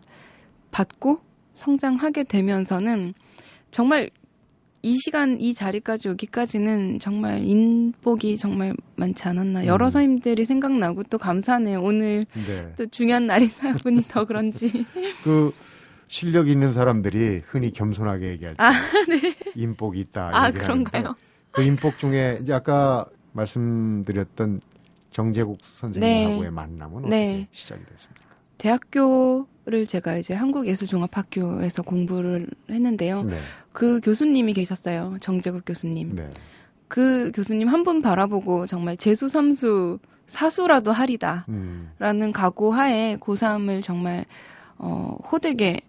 받고 0.72 1.20
성장하게 1.54 2.24
되면서는 2.24 3.14
정말 3.70 4.10
이 4.82 4.96
시간 4.96 5.40
이 5.40 5.54
자리까지 5.54 6.08
오기까지는 6.08 6.98
정말 6.98 7.44
인복이 7.44 8.36
정말 8.36 8.74
많지 8.96 9.28
않았나 9.28 9.66
여러 9.66 9.86
음. 9.86 9.90
선생님들이 9.90 10.44
생각나고 10.44 11.04
또 11.04 11.16
감사하네요 11.18 11.80
오늘 11.80 12.26
네. 12.32 12.72
또 12.76 12.84
중요한 12.86 13.28
날이다 13.28 13.74
보니 13.84 14.02
더 14.10 14.24
그런지 14.24 14.84
그 15.22 15.52
실력 16.08 16.48
있는 16.48 16.72
사람들이 16.72 17.42
흔히 17.46 17.70
겸손하게 17.70 18.30
얘기할 18.30 18.56
때 18.56 18.64
아, 18.64 18.72
인복이 19.54 20.00
있다. 20.00 20.30
아 20.32 20.50
그런가요? 20.50 21.14
그 21.52 21.62
인복 21.62 21.98
중에 21.98 22.40
이제 22.42 22.52
아까 22.52 23.06
말씀드렸던 23.32 24.60
정재국 25.18 25.58
선생님하고의 25.62 26.50
만남은 26.50 26.96
어떻게 26.98 27.08
네. 27.10 27.48
시작이 27.52 27.80
됐습니까? 27.86 28.24
대학교를 28.58 29.86
제가 29.86 30.16
이제 30.16 30.34
한국예술종합학교에서 30.34 31.82
공부를 31.82 32.48
했는데요. 32.68 33.22
네. 33.22 33.38
그 33.72 34.00
교수님이 34.00 34.52
계셨어요. 34.54 35.16
정재국 35.20 35.62
교수님. 35.64 36.16
네. 36.16 36.26
그 36.88 37.30
교수님 37.32 37.68
한 37.68 37.84
분 37.84 38.02
바라보고 38.02 38.66
정말 38.66 38.96
재수 38.96 39.28
삼수 39.28 40.00
사수라도 40.26 40.90
하리다. 40.90 41.44
음, 41.48 41.92
라는 41.98 42.32
각오하에 42.32 43.18
고3을 43.18 43.84
정말 43.84 44.24
어, 44.78 45.16
호되게 45.30 45.80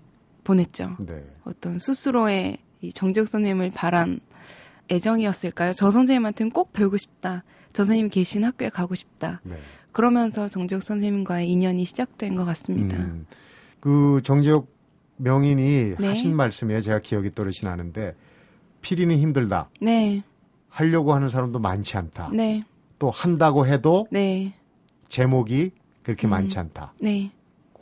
보냈죠. 0.43 0.97
네. 0.99 1.23
어떤 1.45 1.79
스스로의 1.79 2.57
이 2.81 2.93
정재국 2.93 3.27
선생님을 3.27 3.71
바란 3.73 4.19
애정이었을까요? 4.91 5.73
저 5.73 5.89
선생님한테는 5.89 6.51
꼭 6.51 6.73
배우고 6.73 6.97
싶다. 6.97 7.43
저 7.75 7.83
선생님 7.83 8.07
계신 8.07 8.45
학교에 8.45 8.69
가고 8.69 8.95
싶다. 8.95 9.41
네. 9.43 9.57
그러면서 9.91 10.47
정재국 10.47 10.81
선생님과의 10.81 11.49
인연이 11.49 11.83
시작된 11.83 12.35
것 12.35 12.45
같습니다. 12.45 12.95
음, 12.95 13.25
그 13.81 14.21
정재욱 14.23 14.73
명인이 15.17 15.95
네. 15.99 16.07
하신 16.07 16.33
말씀에 16.33 16.79
제가 16.79 16.99
기억이 16.99 17.31
또렷이 17.31 17.65
나는데 17.65 18.15
피리는 18.81 19.13
힘들다. 19.17 19.69
네, 19.81 20.23
하려고 20.69 21.13
하는 21.13 21.29
사람도 21.29 21.59
많지 21.59 21.97
않다. 21.97 22.29
네, 22.31 22.63
또 22.97 23.11
한다고 23.11 23.67
해도 23.67 24.07
네, 24.09 24.53
제목이 25.09 25.71
그렇게 26.01 26.27
음. 26.27 26.29
많지 26.29 26.57
않다. 26.57 26.93
네, 27.01 27.31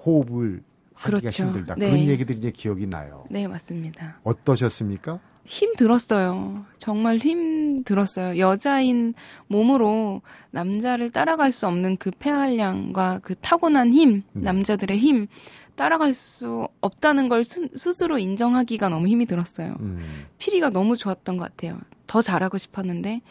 호흡을 0.03 0.63
하기가 0.95 1.19
그렇죠. 1.19 1.43
힘들다. 1.43 1.75
네. 1.75 1.91
그런 1.91 2.07
얘기들이 2.07 2.39
이제 2.39 2.49
기억이 2.49 2.87
나요. 2.87 3.25
네, 3.29 3.47
맞습니다. 3.47 4.19
어떠셨습니까? 4.23 5.19
힘 5.45 5.75
들었어요. 5.75 6.65
정말 6.79 7.17
힘 7.17 7.83
들었어요. 7.83 8.37
여자인 8.39 9.13
몸으로 9.47 10.21
남자를 10.51 11.11
따라갈 11.11 11.51
수 11.51 11.67
없는 11.67 11.97
그 11.97 12.11
폐활량과 12.17 13.19
그 13.23 13.35
타고난 13.35 13.91
힘, 13.91 14.23
네. 14.31 14.41
남자들의 14.43 14.97
힘, 14.97 15.27
따라갈 15.75 16.13
수 16.13 16.67
없다는 16.81 17.27
걸 17.29 17.43
스, 17.43 17.67
스로 17.75 18.17
인정하기가 18.19 18.87
너무 18.89 19.07
힘이 19.07 19.25
들었어요. 19.25 19.75
음, 19.79 20.25
피리가 20.37 20.69
너무 20.69 20.95
좋았던 20.95 21.37
것 21.37 21.43
같아요. 21.45 21.79
더 22.07 22.21
잘하고 22.21 22.57
싶었는데 22.57 23.21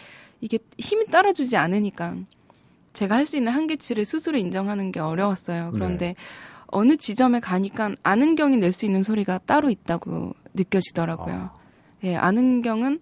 이게 0.41 0.59
힘이 0.79 1.07
따라주지 1.07 1.57
않으니까 1.57 2.17
제가 2.95 3.15
할 3.15 3.25
수 3.27 3.37
있는 3.39 3.53
한계치를 3.53 4.05
스스로 4.05 4.37
인정하는 4.37 4.93
게 4.93 5.01
어려웠어요. 5.01 5.71
그런데 5.73 6.07
네. 6.09 6.15
어느 6.67 6.97
지점에 6.97 7.41
가니까 7.41 7.95
아는 8.03 8.35
경이 8.35 8.57
낼 8.59 8.73
수 8.73 8.85
있는 8.85 9.03
소리가 9.03 9.39
따로 9.47 9.71
있다고 9.71 10.35
느껴지더라고요. 10.55 11.35
아, 11.35 11.62
예, 12.05 12.17
아는경은 12.17 13.01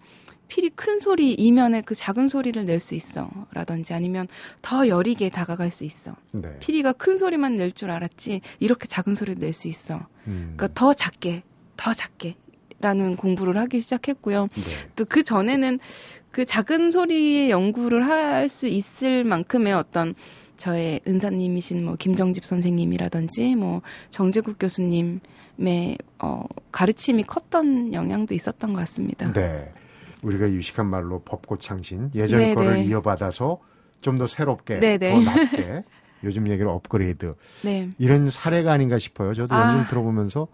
필이 0.49 0.71
큰 0.71 0.99
소리 0.99 1.33
이면에 1.35 1.81
그 1.81 1.95
작은 1.95 2.27
소리를 2.29 2.65
낼 2.67 2.81
수 2.81 2.95
있어. 2.97 3.31
라든지 3.53 3.95
아니면 3.95 4.27
더 4.63 4.89
여리게 4.89 5.29
다가갈 5.31 5.71
수 5.71 5.85
있어. 5.85 6.17
네. 6.33 6.59
피리가 6.59 6.93
큰 6.95 7.17
소리만 7.19 7.57
낼 7.57 7.71
줄 7.71 7.91
알았지 7.91 8.41
이렇게 8.59 8.89
작은 8.89 9.15
소리를 9.15 9.41
낼 9.41 9.53
수 9.53 9.69
있어. 9.69 10.07
음, 10.27 10.55
그러니까 10.57 10.69
더 10.75 10.93
작게, 10.93 11.43
더 11.77 11.93
작게. 11.95 12.35
라는 12.83 13.15
공부를 13.15 13.59
하기 13.59 13.79
시작했고요. 13.83 14.49
네. 14.55 14.61
또그 14.97 15.23
전에는 15.23 15.79
그 16.31 16.47
작은 16.47 16.91
소리의 16.91 17.51
연구를 17.51 18.09
할 18.09 18.49
수 18.49 18.67
있을 18.67 19.23
만큼의 19.23 19.75
어떤 19.75 20.15
저의 20.57 21.01
은사님이신 21.07 21.85
뭐 21.85 21.97
김정집 21.97 22.45
선생님이라든지 22.45 23.55
뭐 23.55 23.83
정재국 24.11 24.57
교수님 24.59 25.21
의어 25.61 26.45
가르침이 26.73 27.25
컸던 27.25 27.93
영향도 27.93 28.35
있었던 28.35 28.73
것 28.73 28.81
같습니다. 28.81 29.33
네. 29.33 29.73
우리가 30.23 30.51
유식한 30.51 30.87
말로 30.87 31.21
법고창신 31.21 32.11
예전 32.15 32.41
네, 32.41 32.55
거를 32.55 32.75
네. 32.75 32.85
이어받아서 32.85 33.61
좀 34.03 34.19
더 34.19 34.27
새롭게 34.27 34.81
네, 34.81 34.97
네. 34.99 35.13
더 35.13 35.21
낫게 35.21 35.85
요즘 36.25 36.49
얘기로 36.49 36.73
업그레이드 36.73 37.35
네. 37.63 37.91
이런 37.99 38.31
사례가 38.31 38.73
아닌가 38.73 38.99
싶어요. 38.99 39.35
저도 39.35 39.55
아. 39.55 39.67
연주를 39.69 39.87
들어보면서 39.89 40.49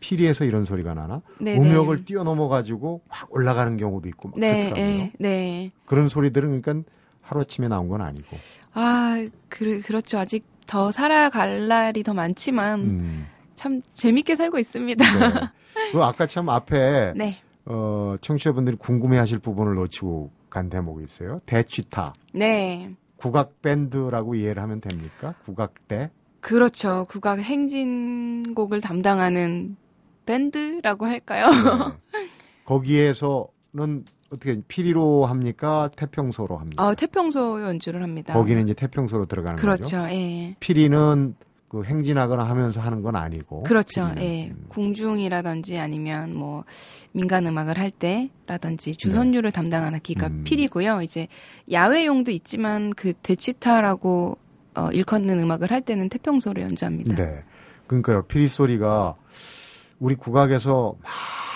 피리에서 0.00 0.44
이런 0.44 0.64
소리가 0.64 0.94
나나 0.94 1.20
네, 1.38 1.56
음역을 1.56 1.98
네. 1.98 2.04
뛰어넘어 2.04 2.48
가지고 2.48 3.02
확 3.08 3.32
올라가는 3.32 3.76
경우도 3.76 4.08
있고 4.08 4.30
막 4.30 4.38
네, 4.40 4.64
그렇더라고요. 4.70 4.96
네, 4.96 5.12
네. 5.18 5.70
그런 5.84 6.08
소리들은 6.08 6.62
그러니까 6.62 6.90
하루아침에 7.22 7.68
나온 7.68 7.88
건 7.88 8.00
아니고. 8.00 8.36
아, 8.72 9.24
그, 9.48 9.82
그렇죠. 9.82 10.18
아직 10.18 10.44
더 10.66 10.90
살아갈 10.90 11.68
날이 11.68 12.02
더 12.02 12.14
많지만 12.14 12.80
음. 12.80 13.26
참 13.60 13.82
재밌게 13.92 14.36
살고 14.36 14.58
있습니다. 14.58 15.04
네. 15.04 15.34
그 15.92 16.02
아까 16.02 16.26
참 16.26 16.48
앞에 16.48 17.12
네. 17.14 17.42
어, 17.66 18.16
청취자분들이 18.22 18.76
궁금해하실 18.76 19.40
부분을 19.40 19.74
놓치고 19.74 20.30
간 20.48 20.70
대목이 20.70 21.04
있어요. 21.04 21.42
대취타 21.44 22.14
네. 22.32 22.94
국악 23.18 23.60
밴드라고 23.60 24.34
이해를 24.34 24.62
하면 24.62 24.80
됩니까? 24.80 25.34
국악대. 25.44 26.08
그렇죠. 26.40 27.04
국악 27.10 27.38
행진곡을 27.40 28.80
담당하는 28.80 29.76
밴드라고 30.24 31.04
할까요? 31.04 31.44
네. 32.14 32.28
거기에서는 32.64 34.06
어떻게 34.32 34.62
피리로 34.68 35.26
합니까? 35.26 35.90
태평소로 35.96 36.56
합니까? 36.56 36.82
아, 36.82 36.94
태평소 36.94 37.62
연주를 37.62 38.02
합니다. 38.02 38.32
거기는 38.32 38.62
이제 38.62 38.72
태평소로 38.72 39.26
들어가는 39.26 39.56
거죠. 39.56 39.66
그렇죠. 39.66 40.14
예. 40.14 40.56
피리는 40.60 41.34
그 41.70 41.84
행진하거나 41.84 42.42
하면서 42.42 42.80
하는 42.80 43.00
건 43.00 43.14
아니고. 43.14 43.62
그렇죠. 43.62 44.10
피리는. 44.14 44.22
예. 44.22 44.48
음. 44.48 44.64
궁중이라든지 44.70 45.78
아니면 45.78 46.34
뭐 46.34 46.64
민간 47.12 47.46
음악을 47.46 47.78
할 47.78 47.92
때라든지 47.92 48.96
주선율을 48.96 49.52
담당하는 49.52 49.96
악기가 49.98 50.26
음. 50.26 50.42
필이고요. 50.42 51.02
이제 51.02 51.28
야외용도 51.70 52.32
있지만 52.32 52.90
그 52.90 53.12
대치타라고 53.12 54.36
어, 54.74 54.90
일컫는 54.90 55.38
음악을 55.38 55.70
할 55.70 55.80
때는 55.80 56.08
태평소를 56.08 56.60
연주합니다. 56.64 57.14
네. 57.14 57.44
그러니까요. 57.86 58.22
피리 58.22 58.48
소리가 58.48 59.14
우리 60.00 60.16
국악에서 60.16 60.96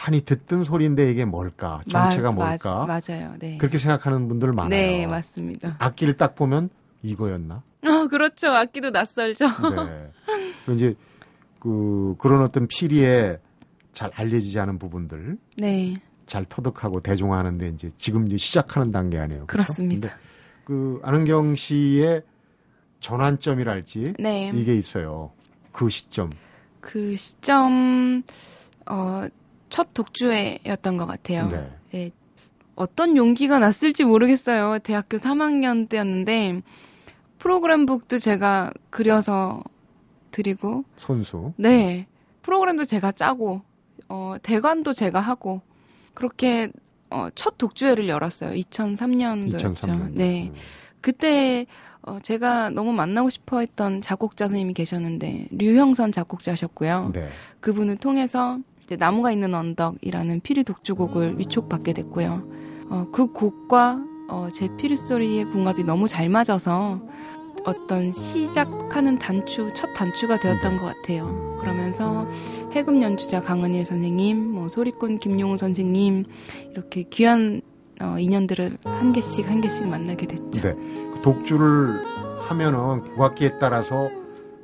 많이 0.07 0.21
듣던 0.21 0.63
소리인데 0.63 1.11
이게 1.11 1.25
뭘까? 1.25 1.81
정체가 1.89 2.31
마, 2.31 2.47
뭘까? 2.47 2.87
마, 2.87 3.01
맞아요. 3.01 3.35
네. 3.41 3.59
그렇게 3.59 3.79
생각하는 3.79 4.29
분들 4.29 4.53
많아요. 4.53 4.69
네, 4.69 5.07
맞습니다. 5.09 5.75
악기를 5.81 6.17
딱 6.17 6.37
보면 6.37 6.71
이거였나? 7.03 7.63
아, 7.85 8.07
그렇죠. 8.09 8.49
악기도 8.49 8.91
낯설죠. 8.91 9.47
네. 9.87 10.11
이제 10.75 10.95
그 11.59 12.15
그런 12.19 12.43
어떤 12.43 12.67
피리에 12.67 13.39
잘 13.93 14.11
알려지지 14.15 14.59
않은 14.61 14.79
부분들 14.79 15.39
네. 15.57 15.95
잘 16.27 16.45
터득하고 16.45 17.01
대중화하는데 17.01 17.69
이제 17.69 17.91
지금 17.97 18.27
이제 18.27 18.37
시작하는 18.37 18.91
단계 18.91 19.19
아니에요. 19.19 19.47
그렇죠? 19.47 19.73
그렇습니다. 19.73 20.11
그 20.65 21.01
안은경 21.03 21.55
씨의 21.55 22.23
전환점이랄지 23.01 24.15
네. 24.19 24.51
이게 24.55 24.75
있어요. 24.75 25.33
그 25.73 25.91
시점. 25.91 26.31
그 26.81 27.17
시점 27.17 28.23
어, 28.87 29.27
첫 29.69 29.93
독주회였던 29.95 30.97
것 30.97 31.07
같아요. 31.07 31.49
네. 31.49 31.71
예, 31.95 32.11
어떤 32.75 33.17
용기가 33.17 33.59
났을지 33.59 34.05
모르겠어요. 34.05 34.79
대학교 34.81 35.17
3학년 35.19 35.89
때였는데 35.89 36.63
프로그램북도 37.45 38.21
제가 38.21 38.73
그려서 38.89 39.63
드리고 40.31 40.85
손수. 40.97 41.53
네 41.57 42.07
프로그램도 42.41 42.87
제가 42.87 43.13
짜고 43.13 43.61
어, 44.09 44.37
대관도 44.43 44.95
제가 44.95 45.21
하고 45.21 45.61
그렇게 46.15 46.71
어, 47.11 47.29
첫 47.35 47.59
독주회를 47.59 48.09
열었어요. 48.09 48.53
2003년도였죠. 48.53 49.75
2003년. 49.75 50.13
네 50.15 50.53
그때 51.03 51.67
어, 52.01 52.19
제가 52.23 52.71
너무 52.71 52.95
만나고 52.95 53.29
싶어 53.29 53.61
했던 53.61 54.01
작곡자 54.01 54.49
선생님이 54.49 54.73
계셨는데 54.73 55.49
류형선 55.51 56.13
작곡자셨고요. 56.13 57.11
네. 57.13 57.29
그분을 57.61 57.97
통해서 57.97 58.59
이제 58.85 58.97
나무가 58.97 59.31
있는 59.31 59.55
언덕이라는 59.55 60.41
피리 60.41 60.65
독주곡을 60.65 61.39
위촉받게 61.41 61.93
됐고요. 61.93 62.43
어, 62.89 63.07
그 63.13 63.27
곡과 63.33 64.03
어, 64.31 64.49
제 64.55 64.69
피리 64.79 64.97
소리의 64.97 65.45
궁합이 65.51 65.85
너무 65.85 66.09
잘 66.09 66.31
맞아서 66.31 67.01
어떤 67.65 68.13
시작하는 68.13 69.19
단추, 69.19 69.71
첫 69.75 69.93
단추가 69.95 70.39
되었던 70.39 70.79
것 70.79 70.85
같아요. 70.87 71.57
그러면서 71.61 72.27
해금 72.73 73.01
연주자 73.03 73.41
강은일 73.41 73.87
선생님, 73.87 74.53
뭐 74.53 74.69
소리꾼 74.69 75.19
김용우 75.19 75.57
선생님 75.57 76.25
이렇게 76.73 77.05
귀한 77.05 77.63
어, 78.01 78.17
인연들을 78.19 78.79
한 78.85 79.13
개씩 79.13 79.49
한 79.49 79.61
개씩 79.61 79.87
만나게 79.89 80.27
됐죠. 80.27 80.61
네. 80.61 80.75
그 80.75 81.21
독주를 81.23 82.01
하면은 82.49 83.03
국악기에 83.03 83.59
따라서 83.59 84.11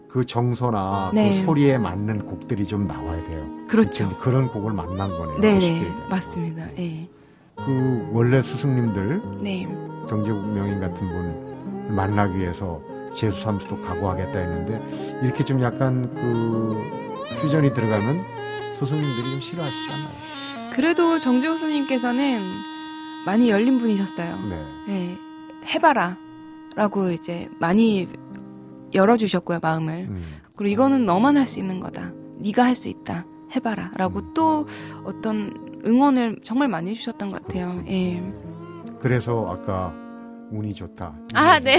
그 0.09 0.27
정서나 0.27 1.13
네. 1.15 1.31
그 1.31 1.45
소리에 1.45 1.79
맞는 1.79 2.27
곡들이 2.27 2.67
좀 2.67 2.87
나와야 2.87 3.25
돼요. 3.27 3.45
그렇죠. 3.69 4.09
그런 4.19 4.49
곡을 4.49 4.73
만난 4.73 5.09
거네요. 5.09 5.37
쉽게 5.37 5.67
얘기하면. 5.67 6.09
맞습니다. 6.11 6.67
네. 6.75 7.09
그 7.57 8.09
원래 8.13 8.43
스승님들 8.43 9.23
네. 9.41 9.67
정재국 10.09 10.45
명인 10.53 10.81
같은 10.81 10.99
분을 10.99 11.51
만나기 11.95 12.39
위해서 12.39 12.81
재수 13.15 13.41
삼수도 13.41 13.81
각오하겠다 13.81 14.39
했는데 14.39 15.21
이렇게 15.23 15.45
좀 15.45 15.61
약간 15.63 16.13
그 16.15 16.81
퓨전이 17.43 17.73
들어가면 17.75 18.25
스승님들이 18.79 19.31
좀 19.31 19.41
싫어하시지 19.41 19.93
않나요? 19.93 20.09
그래도 20.75 21.19
정재욱 21.19 21.59
스님께서는 21.59 22.41
많이 23.27 23.51
열린 23.51 23.79
분이셨어요. 23.79 24.37
네. 24.49 24.65
네, 24.87 25.17
해봐라. 25.75 26.17
라고 26.77 27.11
이제 27.11 27.49
많이 27.59 28.09
열어주셨고요, 28.95 29.59
마음을. 29.61 30.07
음. 30.09 30.25
그리고 30.57 30.73
이거는 30.73 31.05
너만 31.05 31.37
할 31.37 31.47
수 31.47 31.59
있는 31.59 31.81
거다. 31.81 32.13
네가 32.39 32.65
할 32.65 32.75
수 32.75 32.89
있다. 32.89 33.27
해봐라. 33.55 33.91
라고 33.97 34.33
또 34.33 34.67
어떤 35.05 35.53
응원을 35.85 36.39
정말 36.43 36.69
많이 36.69 36.91
해주셨던 36.91 37.33
것 37.33 37.43
같아요. 37.43 37.83
예. 37.89 38.23
그래서 39.01 39.47
아까 39.51 39.93
운이 40.53 40.73
좋다. 40.75 41.15
아, 41.35 41.59
네. 41.59 41.79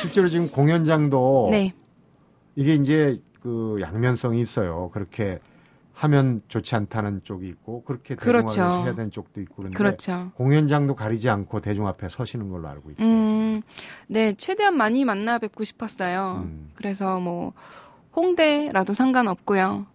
실제로 0.00 0.28
지금 0.28 0.50
공연장도 0.50 1.48
네. 1.50 1.72
이게 2.56 2.74
이제 2.74 3.20
그 3.42 3.78
양면성이 3.80 4.40
있어요. 4.40 4.90
그렇게 4.92 5.38
하면 5.98 6.42
좋지 6.46 6.76
않다는 6.76 7.22
쪽이 7.24 7.48
있고 7.48 7.82
그렇게 7.82 8.14
그렇죠. 8.14 8.46
대중화를 8.48 8.84
해야 8.84 8.94
되는 8.94 9.10
쪽도 9.10 9.40
있고 9.40 9.54
그런데 9.56 9.76
그렇죠. 9.76 10.30
공연장도 10.36 10.94
가리지 10.94 11.28
않고 11.28 11.60
대중 11.60 11.88
앞에 11.88 12.08
서시는 12.08 12.50
걸로 12.50 12.68
알고 12.68 12.92
있어요. 12.92 13.06
음, 13.08 13.62
네, 14.06 14.32
최대한 14.34 14.76
많이 14.76 15.04
만나 15.04 15.38
뵙고 15.38 15.64
싶었어요. 15.64 16.44
음. 16.44 16.70
그래서 16.74 17.18
뭐, 17.18 17.52
홍대라도 18.14 18.94
상관없고요. 18.94 19.86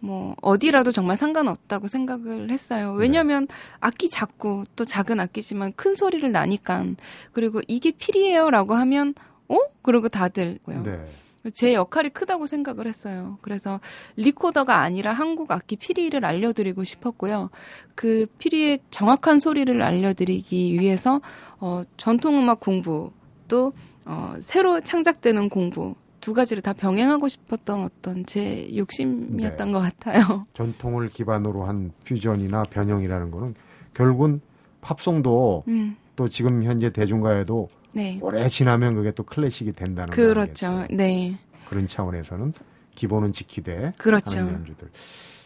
뭐, 0.00 0.34
어디라도 0.40 0.92
정말 0.92 1.18
상관없다고 1.18 1.88
생각을 1.88 2.50
했어요. 2.50 2.92
왜냐면, 2.92 3.46
악기 3.80 4.08
작고, 4.08 4.64
또 4.74 4.86
작은 4.86 5.20
악기지만 5.20 5.72
큰 5.76 5.94
소리를 5.94 6.32
나니까. 6.32 6.86
그리고 7.32 7.60
이게 7.68 7.90
필이에요 7.90 8.48
라고 8.50 8.74
하면, 8.74 9.14
어? 9.50 9.58
그러고 9.82 10.08
다들고요. 10.08 10.82
네. 10.82 11.06
제 11.54 11.72
역할이 11.72 12.10
크다고 12.10 12.46
생각을 12.46 12.86
했어요. 12.86 13.38
그래서 13.40 13.80
리코더가 14.16 14.78
아니라 14.78 15.12
한국 15.12 15.50
악기 15.50 15.76
피리를 15.76 16.22
알려드리고 16.22 16.84
싶었고요. 16.84 17.50
그 17.94 18.26
피리의 18.38 18.80
정확한 18.90 19.38
소리를 19.38 19.80
알려드리기 19.80 20.78
위해서 20.78 21.20
어, 21.58 21.82
전통음악 21.96 22.60
공부 22.60 23.12
또 23.48 23.72
어, 24.04 24.34
새로 24.40 24.80
창작되는 24.80 25.48
공부 25.48 25.94
두 26.20 26.34
가지를 26.34 26.62
다 26.62 26.74
병행하고 26.74 27.28
싶었던 27.28 27.82
어떤 27.82 28.26
제 28.26 28.68
욕심이었던 28.76 29.68
네. 29.68 29.72
것 29.72 29.80
같아요. 29.80 30.46
전통을 30.52 31.08
기반으로 31.08 31.64
한 31.64 31.92
퓨전이나 32.04 32.64
변형이라는 32.64 33.30
거는 33.30 33.54
결국은 33.94 34.42
팝송도 34.82 35.64
음, 35.68 35.96
또 36.16 36.28
지금 36.28 36.62
현재 36.64 36.90
대중가에도 36.90 37.68
네, 37.92 38.18
오래 38.22 38.48
지나면 38.48 38.94
그게 38.94 39.10
또 39.12 39.22
클래식이 39.24 39.72
된다는 39.72 40.12
그렇죠. 40.14 40.68
거겠죠. 40.68 40.94
네, 40.94 41.38
그런 41.68 41.86
차원에서는 41.86 42.52
기본은 42.94 43.32
지키되 43.32 43.94
그렇죠. 43.98 44.38
하는 44.38 44.54
연주들 44.54 44.90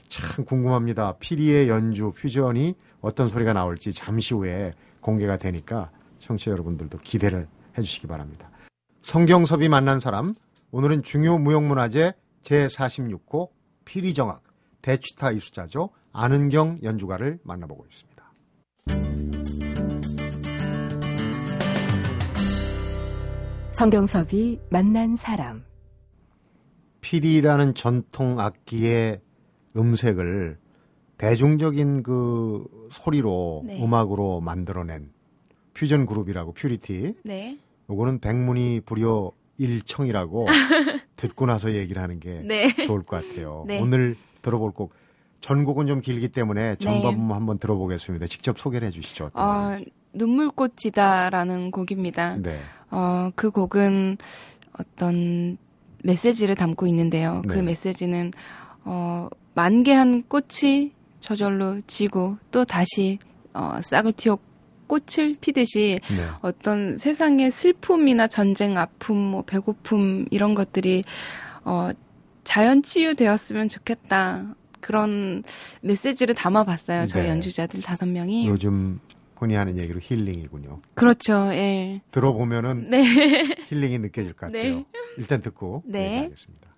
참 0.08 0.44
궁금합니다. 0.44 1.16
피리의 1.18 1.68
연주 1.68 2.12
퓨전이 2.16 2.74
어떤 3.00 3.28
소리가 3.28 3.52
나올지 3.52 3.92
잠시 3.92 4.34
후에 4.34 4.72
공개가 5.00 5.36
되니까 5.36 5.90
청취자 6.20 6.50
여러분들도 6.52 6.98
기대를 6.98 7.48
해주시기 7.76 8.06
바랍니다. 8.06 8.50
성경섭이 9.02 9.68
만난 9.68 10.00
사람 10.00 10.34
오늘은 10.70 11.02
중요 11.02 11.38
무형문화재 11.38 12.14
제46호 12.42 13.50
피리정악 13.84 14.42
대취타 14.82 15.32
이수자죠 15.32 15.90
안은경 16.12 16.80
연주가를 16.82 17.38
만나보고 17.42 17.84
있습니다. 17.88 18.13
성경섭이 23.74 24.60
만난 24.70 25.16
사람. 25.16 25.64
피리라는 27.00 27.74
전통 27.74 28.38
악기의 28.38 29.20
음색을 29.76 30.58
대중적인 31.18 32.04
그 32.04 32.66
소리로 32.92 33.64
네. 33.66 33.82
음악으로 33.82 34.40
만들어낸 34.40 35.10
퓨전 35.74 36.06
그룹이라고 36.06 36.52
퓨리티. 36.52 37.14
네, 37.24 37.58
요거는 37.90 38.20
백문이 38.20 38.82
불여 38.86 39.32
일청이라고 39.58 40.46
듣고 41.16 41.46
나서 41.46 41.72
얘기를 41.72 42.00
하는 42.00 42.20
게 42.20 42.42
네. 42.44 42.72
좋을 42.86 43.02
것 43.02 43.26
같아요. 43.26 43.64
네. 43.66 43.80
오늘 43.80 44.14
들어볼 44.42 44.70
곡 44.70 44.94
전곡은 45.40 45.88
좀 45.88 46.00
길기 46.00 46.28
때문에 46.28 46.76
전범 46.76 47.32
한번 47.32 47.58
들어보겠습니다. 47.58 48.28
직접 48.28 48.56
소개를 48.56 48.86
해주시죠. 48.86 49.30
어. 49.34 49.78
눈물꽃이다라는 50.14 51.70
곡입니다. 51.70 52.36
네. 52.36 52.60
어, 52.94 53.30
그 53.34 53.50
곡은 53.50 54.18
어떤 54.78 55.58
메시지를 56.04 56.54
담고 56.54 56.86
있는데요. 56.86 57.42
그 57.48 57.54
네. 57.54 57.62
메시지는 57.62 58.30
어, 58.84 59.28
만개한 59.54 60.24
꽃이 60.28 60.92
저절로 61.20 61.80
지고 61.86 62.36
또 62.52 62.64
다시 62.64 63.18
어, 63.52 63.80
싹을 63.82 64.12
틔워 64.12 64.38
꽃을 64.86 65.38
피듯이 65.40 65.98
네. 66.10 66.28
어떤 66.42 66.98
세상의 66.98 67.50
슬픔이나 67.50 68.26
전쟁, 68.26 68.76
아픔, 68.76 69.16
뭐 69.16 69.42
배고픔 69.42 70.26
이런 70.30 70.54
것들이 70.54 71.02
어, 71.64 71.90
자연 72.44 72.82
치유되었으면 72.82 73.70
좋겠다. 73.70 74.54
그런 74.80 75.42
메시지를 75.80 76.34
담아봤어요. 76.34 77.06
저희 77.06 77.24
네. 77.24 77.28
연주자들 77.30 77.80
다섯 77.80 78.06
명이. 78.06 78.46
요즘 78.46 79.00
흔히 79.36 79.54
하는 79.54 79.76
얘기로 79.78 80.00
힐링이군요. 80.02 80.80
그렇죠. 80.94 81.32
예. 81.52 82.00
들어보면은 82.10 82.90
네. 82.90 83.02
힐링이 83.68 83.98
느껴질 83.98 84.32
것 84.34 84.46
같아요. 84.46 84.76
네. 84.76 84.84
일단 85.18 85.42
듣고 85.42 85.82
네. 85.86 86.16
얘기하겠습니다. 86.16 86.74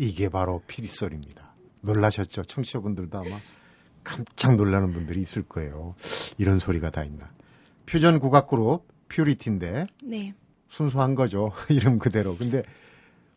이게 0.00 0.30
바로 0.30 0.62
피리소리입니다. 0.66 1.52
놀라셨죠? 1.82 2.44
청취자분들도 2.44 3.18
아마 3.18 3.36
깜짝 4.02 4.56
놀라는 4.56 4.94
분들이 4.94 5.20
있을 5.20 5.42
거예요. 5.42 5.94
이런 6.38 6.58
소리가 6.58 6.88
다 6.90 7.04
있나. 7.04 7.30
퓨전 7.84 8.18
국악 8.18 8.48
그룹 8.48 8.86
퓨리티인데 9.08 9.86
네. 10.02 10.34
순수한 10.70 11.14
거죠. 11.14 11.52
이름 11.68 11.98
그대로. 11.98 12.34
근데 12.34 12.62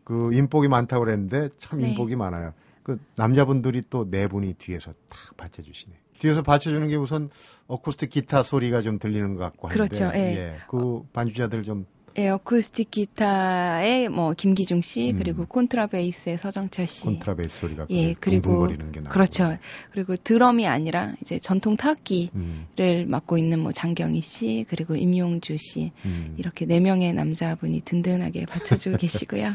그 0.06 0.34
인복이 0.34 0.70
많다고 0.70 1.04
그랬는데 1.04 1.50
참 1.60 1.82
네. 1.82 1.90
인복이 1.90 2.16
많아요. 2.16 2.54
그 2.82 2.98
남자분들이 3.18 3.84
또 3.90 4.10
네 4.10 4.28
분이 4.30 4.54
뒤에서 4.54 4.94
탁 5.10 5.36
받쳐주시네. 5.36 5.94
뒤에서 6.20 6.44
받쳐주는 6.44 6.88
게 6.88 6.96
우선 6.96 7.30
어쿠스틱 7.68 8.10
기타 8.10 8.42
소리가 8.42 8.82
좀 8.82 9.00
들리는 9.00 9.34
것 9.34 9.40
같고 9.44 9.68
한데 9.68 9.78
그렇죠, 9.78 10.06
예. 10.16 10.58
그 10.70 11.02
반주자들 11.12 11.64
좀 11.64 11.86
예, 12.18 12.30
어쿠스틱 12.30 12.92
기타에 12.92 14.08
뭐 14.08 14.34
김기중 14.34 14.82
씨 14.82 15.12
음. 15.12 15.18
그리고 15.18 15.46
콘트라베이스의 15.46 16.38
서정철 16.38 16.86
씨. 16.88 17.06
콘트라베이스 17.06 17.60
소리가 17.60 17.88
예, 17.90 18.14
그리고 18.20 18.70
그렇죠. 19.10 19.58
그리고 19.92 20.16
드럼이 20.16 20.68
아니라 20.68 21.14
이제 21.22 21.40
전통 21.40 21.76
타악기를 21.76 22.30
음, 22.36 22.68
맡고 23.08 23.40
있는 23.40 23.60
뭐 23.60 23.72
장경희 23.72 24.22
씨 24.22 24.66
그리고 24.70 24.96
임용주 24.96 25.58
씨 25.58 25.92
음. 26.06 26.36
이렇게 26.38 26.66
네 26.66 26.80
명의 26.80 27.14
남자분이 27.14 27.82
든든하게 27.82 28.46
받쳐주고 28.46 28.98
계시고요. 29.02 29.54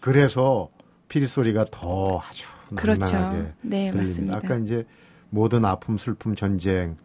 그래서 0.00 0.68
피리 1.08 1.28
소리가 1.28 1.66
더 1.70 2.18
아주 2.18 2.44
그렇죠. 2.74 3.16
네, 3.60 3.90
들립니다. 3.90 3.96
맞습니다. 3.96 4.36
아까 4.38 4.56
이제 4.56 4.84
모든 5.30 5.64
아픔, 5.64 5.96
슬픔, 5.96 6.34
전쟁 6.34 6.96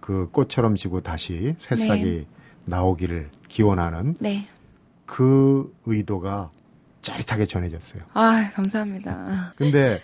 그 0.00 0.28
꽃처럼 0.30 0.76
지고 0.76 1.00
다시 1.00 1.54
새싹이 1.58 2.04
네. 2.04 2.26
나오기를 2.66 3.30
기원하는 3.54 4.16
네. 4.18 4.48
그 5.06 5.72
의도가 5.86 6.50
짜릿하게 7.02 7.46
전해졌어요. 7.46 8.02
아, 8.12 8.50
감사합니다. 8.52 9.52
근데 9.54 10.00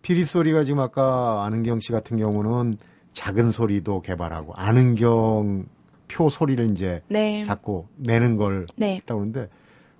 피리 0.00 0.24
소리가 0.24 0.64
지금 0.64 0.80
아까 0.80 1.44
아는경 1.44 1.80
씨 1.80 1.92
같은 1.92 2.16
경우는 2.16 2.78
작은 3.12 3.50
소리도 3.50 4.00
개발하고 4.00 4.54
아는경 4.54 5.66
표 6.08 6.30
소리를 6.30 6.70
이제 6.70 7.02
네. 7.08 7.44
자꾸 7.44 7.86
내는 7.96 8.36
걸 8.38 8.66
네. 8.76 8.96
했다고 8.96 9.20
그러는데 9.20 9.50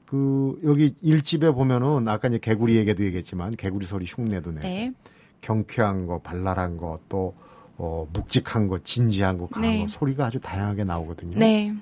그 0.07 0.59
여기 0.65 0.95
일집에 1.03 1.51
보면은 1.51 2.09
아까 2.09 2.29
이제 2.29 2.39
개구리 2.39 2.77
얘기도 2.77 3.05
얘기했지만 3.05 3.57
개구리 3.57 3.85
소리 3.85 4.07
흉내도 4.07 4.53
내고 4.53 4.63
네. 4.63 4.93
경쾌한 5.43 6.07
거 6.07 6.21
발랄한 6.21 6.79
거 6.79 6.99
또 7.11 7.35
어, 7.79 8.07
묵직한 8.11 8.69
거 8.69 8.79
진지한 8.79 9.37
거 9.37 9.47
강한 9.49 9.71
네. 9.71 9.83
거 9.83 9.89
소리가 9.89 10.27
아주 10.27 10.41
다양하게 10.41 10.85
나오거든요. 10.85 11.39
네. 11.39 11.75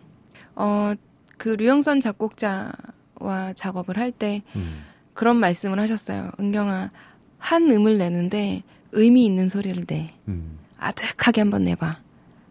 어, 0.56 0.94
그 1.38 1.50
류영선 1.50 2.00
작곡자와 2.00 3.52
작업을 3.54 3.98
할때 3.98 4.42
음, 4.56 4.82
그런 5.12 5.36
말씀을 5.36 5.80
하셨어요. 5.80 6.30
은경아, 6.38 6.90
한 7.38 7.70
음을 7.70 7.98
내는데 7.98 8.62
의미 8.92 9.24
있는 9.24 9.48
소리를 9.48 9.84
내. 9.86 10.14
음, 10.28 10.58
아득하게 10.78 11.40
한번 11.42 11.64
내봐. 11.64 11.98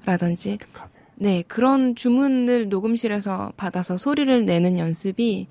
라든지, 0.05 0.57
득하게. 0.57 0.91
네, 1.15 1.43
그런 1.47 1.95
주문을 1.95 2.69
녹음실에서 2.69 3.53
받아서 3.55 3.95
소리를 3.97 4.45
내는 4.45 4.77
연습이, 4.77 5.47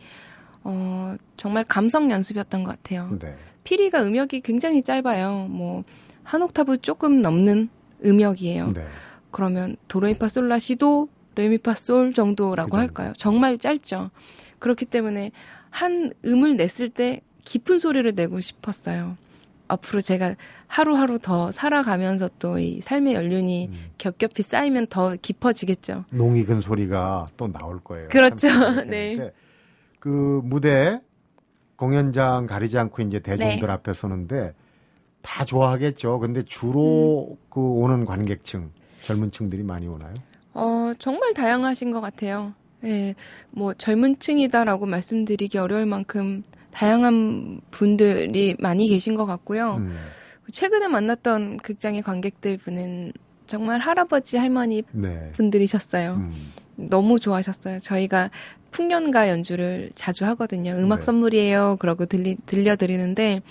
어, 0.65 1.17
정말 1.37 1.65
감성 1.65 2.11
연습이었던 2.11 2.65
것 2.65 2.71
같아요. 2.71 3.17
네. 3.19 3.35
피리가 3.65 4.03
음역이 4.05 4.41
굉장히 4.43 4.83
짧아요. 4.83 5.47
뭐, 5.49 5.85
한 6.23 6.43
옥타브 6.43 6.79
조금 6.83 7.23
넘는 7.23 7.69
음역이에요. 8.05 8.69
네. 8.75 8.87
그러면 9.31 9.77
도레미파솔라 9.89 10.59
시도 10.59 11.09
레미파솔 11.35 12.15
정도라고 12.15 12.71
그 12.71 12.77
정도. 12.77 12.81
할까요? 12.81 13.13
정말 13.17 13.59
짧죠. 13.59 14.11
그렇기 14.59 14.85
때문에 14.87 15.33
한 15.71 16.13
음을 16.25 16.57
냈을 16.57 16.89
때 16.89 17.21
깊은 17.45 17.79
소리를 17.79 18.13
내고 18.15 18.41
싶었어요. 18.41 19.17
앞으로 19.69 20.01
제가 20.03 20.37
하루하루 20.67 21.19
더 21.19 21.51
살아가면서 21.51 22.29
또 22.39 22.59
이 22.59 22.81
삶의 22.83 23.15
연륜이 23.15 23.69
음. 23.73 23.91
겹겹이 23.99 24.43
쌓이면 24.47 24.89
더 24.89 25.17
깊어지겠죠. 25.21 26.05
농익은 26.11 26.61
소리가 26.61 27.29
또 27.37 27.51
나올 27.51 27.81
거예요. 27.83 28.09
그렇죠. 28.09 28.49
참 28.49 28.89
네. 28.91 29.33
그 29.99 30.41
무대 30.45 31.01
공연장 31.77 32.47
가리지 32.47 32.77
않고 32.79 33.03
이제 33.03 33.19
대중들 33.21 33.67
네. 33.67 33.73
앞에 33.73 33.93
서는데 33.95 34.53
다 35.23 35.45
좋아하겠죠. 35.45 36.19
근데 36.19 36.43
주로 36.45 37.29
음. 37.31 37.37
그 37.49 37.61
오는 37.61 38.05
관객층 38.05 38.71
젊은 39.01 39.31
층들이 39.31 39.63
많이 39.63 39.87
오나요? 39.89 40.15
어, 40.55 40.93
정말 40.99 41.35
다양하신 41.35 41.91
것 41.91 42.01
같아요. 42.01 42.55
예, 42.85 43.15
뭐 43.51 43.75
젊은 43.75 44.19
층이다라고 44.19 44.87
말씀드리기 44.87 45.59
어려울 45.59 45.87
만큼 45.87 46.43
다양한 46.73 47.61
분들이 47.71 48.57
많이 48.59 48.89
계신 48.89 49.15
것 49.15 49.27
같고요. 49.27 49.77
음, 49.77 49.97
최근에 50.51 50.89
만났던 50.89 51.59
극장의 51.59 52.03
관객들 52.03 52.59
분은 52.59 53.13
정말 53.47 53.81
할아버지 53.81 54.37
할머니 54.37 54.83
네. 54.93 55.31
분들이셨어요. 55.33 56.15
음, 56.15 56.53
너무 56.77 57.21
좋아하셨어요. 57.21 57.79
저희가 57.81 58.31
풍년가 58.71 59.29
연주를 59.29 59.91
자주 59.95 60.25
하거든요. 60.27 60.73
음악 60.73 61.01
네. 61.01 61.05
선물이에요. 61.05 61.77
그러고 61.79 62.07
들리, 62.07 62.37
들려드리는데 62.47 63.43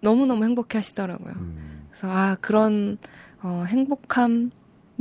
너무너무 0.00 0.44
행복해 0.44 0.78
하시더라고요. 0.78 1.34
음. 1.36 1.86
그래서 1.90 2.10
아, 2.10 2.36
그런 2.40 2.96
어, 3.42 3.64
행복함 3.68 4.50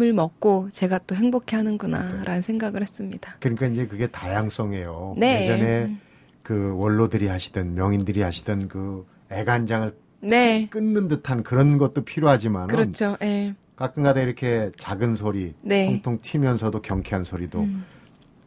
을 0.02 0.14
먹고 0.14 0.70
제가 0.72 1.00
또 1.00 1.16
행복해 1.16 1.58
하는구나 1.58 2.24
라는 2.24 2.42
생각을 2.42 2.82
했습니다. 2.82 3.36
그러니까 3.40 3.68
이제 3.68 3.86
그게 3.86 4.08
다양성이에요. 4.08 5.16
네. 5.18 5.44
예전에 5.44 5.98
그 6.42 6.74
원로들이 6.78 7.28
하시던 7.28 7.76
명인들이 7.76 8.22
하시던 8.22 8.70
그 8.70 9.06
애간장을 9.32 9.96
네. 10.22 10.68
끊는 10.70 11.08
듯한 11.08 11.44
그런 11.44 11.78
것도 11.78 12.04
필요하지만 12.04 12.68
그렇죠. 12.68 13.18
예. 13.22 13.56
가끔가다 13.76 14.22
이렇게 14.22 14.72
작은 14.78 15.16
소리 15.16 15.54
네. 15.62 15.86
통통 15.86 16.20
튀면서도 16.22 16.82
경쾌한 16.82 17.24
소리도 17.24 17.62
음. 17.62 17.86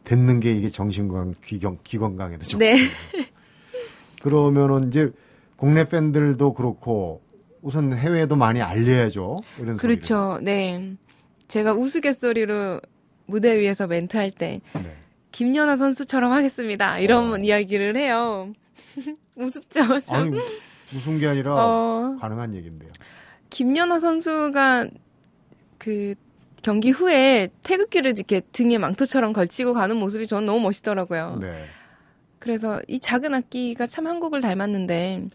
듣는 0.03 0.39
게 0.39 0.51
이게 0.51 0.69
정신건강, 0.69 1.33
귀경, 1.43 1.77
귀건강에도 1.83 2.43
좋고. 2.43 2.59
네. 2.59 2.77
그러면은 4.21 4.87
이제 4.87 5.11
국내 5.55 5.87
팬들도 5.87 6.53
그렇고 6.53 7.21
우선 7.61 7.93
해외에도 7.93 8.35
많이 8.35 8.61
알려야죠. 8.61 9.39
이런 9.59 9.77
그렇죠. 9.77 10.39
네. 10.41 10.95
제가 11.53 11.75
우스갯소리로 11.75 12.81
무대 13.27 13.59
위에서 13.59 13.85
멘트할 13.85 14.31
때. 14.31 14.59
네. 14.73 14.95
김연아 15.31 15.77
선수처럼 15.77 16.31
하겠습니다. 16.31 16.97
이런 16.97 17.33
어. 17.33 17.37
이야기를 17.37 17.95
해요. 17.95 18.51
우습죠? 19.37 19.99
참. 19.99 20.23
아니 20.23 20.31
무슨 20.91 21.19
게 21.19 21.27
아니라 21.27 21.53
어, 21.55 22.17
가능한 22.19 22.55
얘기인데요. 22.55 22.91
김연아 23.51 23.99
선수가 23.99 24.87
그 25.77 26.15
경기 26.63 26.89
후에 26.89 27.49
태극기를 27.61 28.13
이렇게 28.17 28.41
등에 28.51 28.79
망토처럼 28.79 29.31
걸치고 29.33 29.73
가는 29.73 29.95
모습이 29.95 30.25
저는 30.25 30.47
너무 30.47 30.59
멋있더라고요. 30.59 31.37
네. 31.39 31.65
그래서 32.39 32.81
이 32.87 32.99
작은 32.99 33.31
악기가 33.31 33.85
참 33.85 34.07
한국을 34.07 34.41
닮았는데 34.41 35.29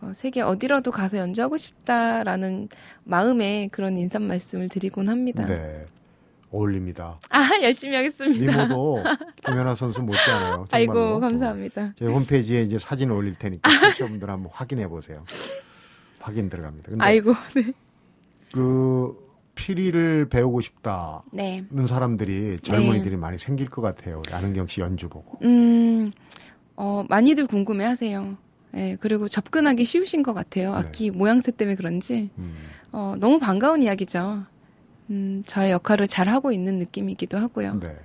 어, 0.00 0.12
세계 0.14 0.40
어디라도 0.42 0.90
가서 0.90 1.18
연주하고 1.18 1.56
싶다라는 1.56 2.68
마음에 3.04 3.68
그런 3.72 3.98
인사 3.98 4.18
말씀을 4.18 4.68
드리곤 4.68 5.08
합니다. 5.08 5.44
네. 5.46 5.86
어울립니다. 6.50 7.18
아 7.28 7.42
열심히 7.62 7.94
하겠습니다. 7.96 8.64
미모도 8.64 9.02
김연아 9.44 9.74
선수 9.74 10.02
못지않아요. 10.02 10.66
아이고 10.70 11.20
감사합니다. 11.20 11.94
제 11.98 12.06
홈페이지에 12.06 12.62
이제 12.62 12.78
사진 12.78 13.10
올릴 13.10 13.34
테니까 13.34 13.68
시청자분들 13.92 14.30
한번 14.30 14.50
확인해 14.54 14.88
보세요. 14.88 15.24
확인 16.20 16.48
들어갑니다. 16.48 16.90
근데 16.90 17.04
아이고 17.04 17.34
네. 17.54 17.72
그 18.52 19.28
피리를 19.54 20.28
배우고 20.28 20.60
싶다는 20.60 21.20
네. 21.32 21.64
사람들이 21.86 22.60
젊은이들이 22.62 23.16
많이 23.16 23.38
생길 23.38 23.68
것 23.68 23.82
같아요. 23.82 24.22
안은경 24.30 24.68
씨 24.68 24.80
연주 24.80 25.08
보고. 25.08 25.38
음, 25.42 26.12
어, 26.76 27.04
많이들 27.08 27.46
궁금해 27.48 27.84
하세요. 27.84 28.36
예, 28.78 28.96
그리고 29.00 29.26
접근하기 29.28 29.84
쉬우신 29.84 30.22
것 30.22 30.34
같아요. 30.34 30.72
네. 30.72 30.78
악기 30.78 31.10
모양새 31.10 31.50
때문에 31.50 31.74
그런지. 31.74 32.30
음, 32.38 32.54
어, 32.92 33.14
너무 33.18 33.38
반가운 33.38 33.82
이야기죠. 33.82 34.44
음, 35.10 35.42
저의 35.46 35.72
역할을 35.72 36.06
잘 36.06 36.28
하고 36.28 36.52
있는 36.52 36.78
느낌이기도 36.78 37.38
하고요. 37.38 37.80
네. 37.80 37.96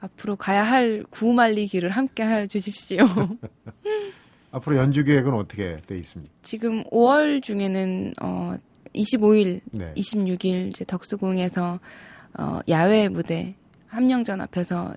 앞으로 0.00 0.36
가야 0.36 0.62
할 0.62 1.04
구말리 1.10 1.66
길을 1.66 1.90
함께 1.90 2.24
해 2.24 2.46
주십시오. 2.46 2.98
앞으로 4.52 4.76
연주 4.76 5.04
계획은 5.04 5.32
어떻게 5.32 5.78
돼 5.86 5.98
있습니까? 5.98 6.32
지금 6.42 6.84
5월 6.84 7.42
중에는, 7.42 8.14
어, 8.22 8.56
25일, 8.94 9.60
네. 9.72 9.92
26일 9.96 10.68
이제 10.68 10.84
덕수궁에서, 10.84 11.80
어, 12.38 12.60
야외 12.68 13.08
무대 13.08 13.54
함령전 13.88 14.40
앞에서 14.40 14.94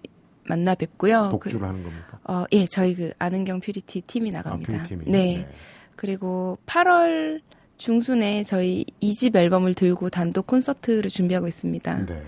만나 0.51 0.75
뵙고요. 0.75 1.29
독주를 1.31 1.65
하는 1.65 1.81
겁니까? 1.81 2.19
그, 2.21 2.31
어, 2.31 2.45
예, 2.51 2.65
저희 2.65 2.93
그 2.93 3.13
아는경 3.19 3.61
퓨리티 3.61 4.01
팀이 4.01 4.31
나갑니다. 4.31 4.81
아, 4.81 4.83
팀이. 4.83 5.05
네. 5.07 5.47
그리고 5.95 6.57
8월 6.65 7.39
중순에 7.77 8.43
저희 8.43 8.85
2집 9.01 9.33
앨범을 9.33 9.75
들고 9.75 10.09
단독 10.09 10.47
콘서트를 10.47 11.09
준비하고 11.09 11.47
있습니다. 11.47 12.05
네. 12.05 12.21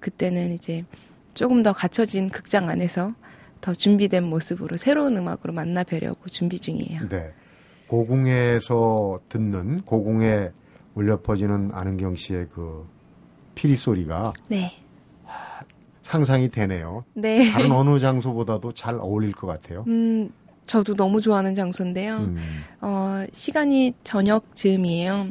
그때는 0.00 0.54
이제 0.54 0.84
조금 1.34 1.62
더 1.62 1.72
갖춰진 1.72 2.30
극장 2.30 2.68
안에서 2.68 3.14
더 3.60 3.72
준비된 3.72 4.24
모습으로 4.24 4.76
새로운 4.76 5.16
음악으로 5.16 5.52
만나 5.52 5.84
뵈려고 5.84 6.28
준비 6.28 6.58
중이에요. 6.58 7.08
네. 7.08 7.32
고궁에서 7.86 9.20
듣는 9.28 9.82
고궁에 9.82 10.50
울려 10.96 11.20
퍼지는 11.20 11.70
안은경 11.72 12.16
씨의 12.16 12.48
그 12.52 12.84
피리 13.54 13.76
소리가 13.76 14.32
네. 14.48 14.72
상상이 16.08 16.48
되네요. 16.48 17.04
네. 17.12 17.50
다른 17.50 17.70
어느 17.70 17.98
장소보다도 17.98 18.72
잘 18.72 18.96
어울릴 18.98 19.32
것 19.32 19.46
같아요. 19.46 19.84
음, 19.88 20.30
저도 20.66 20.94
너무 20.94 21.20
좋아하는 21.20 21.54
장소인데요. 21.54 22.16
음, 22.16 22.38
어, 22.80 23.24
시간이 23.32 23.92
저녁 24.04 24.54
즈음이에요. 24.56 25.28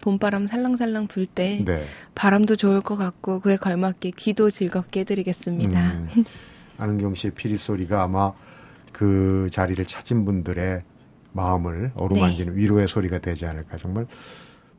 봄바람 0.00 0.46
살랑살랑 0.46 1.06
불때 1.06 1.62
네. 1.64 1.84
바람도 2.14 2.56
좋을 2.56 2.80
것 2.82 2.96
같고 2.96 3.40
그에 3.40 3.56
걸맞게 3.56 4.12
귀도 4.16 4.50
즐겁게 4.50 5.00
해드리겠습니다. 5.00 5.92
음, 5.92 6.08
안은경 6.76 7.14
씨의 7.14 7.32
피리 7.32 7.56
소리가 7.56 8.02
아마 8.04 8.32
그 8.92 9.48
자리를 9.52 9.82
찾은 9.86 10.24
분들의 10.24 10.82
마음을 11.32 11.92
어루만지는 11.94 12.54
네. 12.54 12.60
위로의 12.60 12.88
소리가 12.88 13.20
되지 13.20 13.46
않을까. 13.46 13.78
정말 13.78 14.06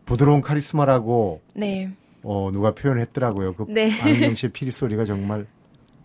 부드러운 0.06 0.42
카리스마라고 0.42 1.42
네. 1.56 1.90
어, 2.24 2.50
누가 2.52 2.74
표현했더라고요. 2.74 3.56
그 3.56 3.66
네. 3.70 3.92
안은경 4.02 4.36
씨의 4.36 4.52
피리 4.54 4.72
소리가 4.72 5.06
정말 5.06 5.48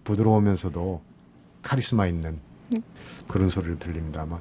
부드러우면서도 0.04 1.02
카리스마 1.62 2.06
있는 2.06 2.38
그런 3.28 3.50
소리를 3.50 3.78
들립니다. 3.78 4.22
아마 4.22 4.40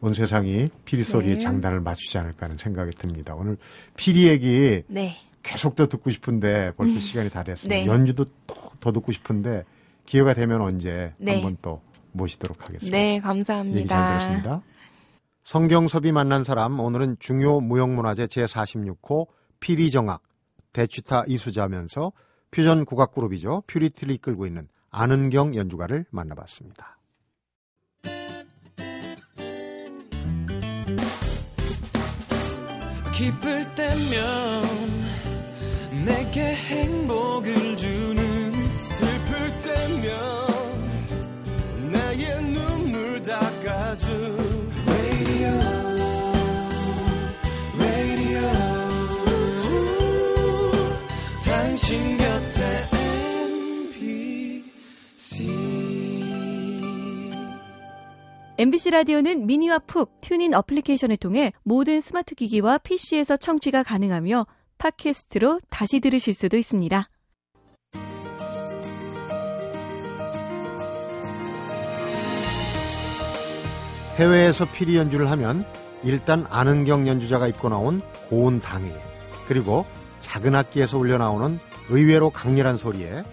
온 0.00 0.12
세상이 0.12 0.68
피리 0.84 1.04
소리에 1.04 1.34
네. 1.34 1.38
장단을 1.38 1.80
맞추지 1.80 2.18
않을까 2.18 2.46
하는 2.46 2.58
생각이 2.58 2.96
듭니다. 2.96 3.34
오늘 3.34 3.56
피리 3.96 4.28
얘기 4.28 4.82
네. 4.88 5.16
계속 5.42 5.76
더 5.76 5.86
듣고 5.86 6.10
싶은데 6.10 6.72
벌써 6.76 6.98
시간이 6.98 7.30
다 7.30 7.42
됐습니다. 7.42 7.74
네. 7.74 7.86
연주도 7.86 8.24
또더 8.46 8.92
듣고 8.92 9.12
싶은데 9.12 9.64
기회가 10.06 10.34
되면 10.34 10.60
언제 10.60 11.14
네. 11.18 11.34
한번 11.34 11.56
또 11.62 11.80
모시도록 12.12 12.62
하겠습니다. 12.64 12.96
네, 12.96 13.14
얘기 13.14 13.20
잘 13.20 13.28
감사합니다. 13.28 14.08
들었습니다. 14.08 14.62
성경섭이 15.44 16.12
만난 16.12 16.44
사람 16.44 16.78
오늘은 16.78 17.16
중요 17.18 17.60
무형문화재 17.60 18.26
제46호 18.26 19.26
피리정악 19.60 20.22
대취타 20.72 21.24
이수자면서 21.26 22.12
퓨전 22.50 22.84
국악 22.84 23.12
그룹이죠. 23.12 23.62
퓨리티를 23.66 24.14
이끌고 24.14 24.46
있는 24.46 24.68
안은경 24.90 25.54
연주가를 25.54 26.04
만나봤습니다. 26.10 26.98
기쁠 33.14 33.74
때면 33.74 34.62
내게 36.04 36.54
행복을 36.54 37.76
주는 37.76 38.52
슬플 38.78 39.38
때면 39.62 40.41
MBC 58.62 58.90
라디오는 58.90 59.44
미니와 59.48 59.80
푹 59.80 60.20
TuneIn 60.20 60.54
어플리케이션을 60.54 61.16
통해 61.16 61.52
모든 61.64 62.00
스마트 62.00 62.36
기기와 62.36 62.78
PC에서 62.78 63.36
청취가 63.36 63.82
가능하며 63.82 64.46
팟캐스트로 64.78 65.58
다시 65.68 65.98
들으실 65.98 66.32
수도 66.32 66.56
있습니다. 66.56 67.08
해외에서 74.14 74.70
피리 74.70 74.96
연주를 74.96 75.28
하면 75.32 75.66
일단 76.04 76.46
안은경 76.48 77.08
연주자가 77.08 77.48
입고 77.48 77.68
나온 77.68 78.00
고운 78.28 78.60
당의 78.60 78.92
그리고 79.48 79.86
작은 80.20 80.54
악기에서 80.54 80.98
울려 80.98 81.18
나오는 81.18 81.58
의외로 81.88 82.30
강렬한 82.30 82.76
소리에 82.76 83.24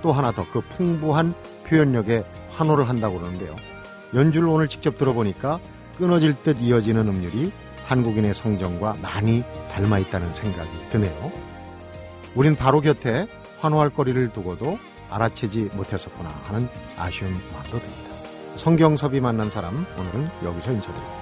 또 0.00 0.12
하나 0.12 0.32
더 0.32 0.46
그 0.50 0.62
풍부한 0.62 1.34
표현력에 1.66 2.24
환호를 2.48 2.88
한다고 2.88 3.18
그러는데요. 3.18 3.71
연주를 4.14 4.48
오늘 4.48 4.68
직접 4.68 4.98
들어보니까 4.98 5.58
끊어질 5.98 6.34
듯 6.42 6.60
이어지는 6.60 7.08
음률이 7.08 7.52
한국인의 7.86 8.34
성정과 8.34 8.96
많이 9.02 9.42
닮아 9.70 9.98
있다는 9.98 10.32
생각이 10.34 10.70
드네요. 10.90 11.32
우린 12.34 12.56
바로 12.56 12.80
곁에 12.80 13.26
환호할 13.58 13.90
거리를 13.90 14.30
두고도 14.32 14.78
알아채지 15.10 15.70
못했었구나 15.74 16.30
하는 16.44 16.68
아쉬운 16.96 17.32
마음도 17.52 17.78
듭니다. 17.78 18.12
성경섭이 18.56 19.20
만난 19.20 19.50
사람 19.50 19.86
오늘은 19.98 20.30
여기서 20.44 20.72
인사드립니다. 20.72 21.21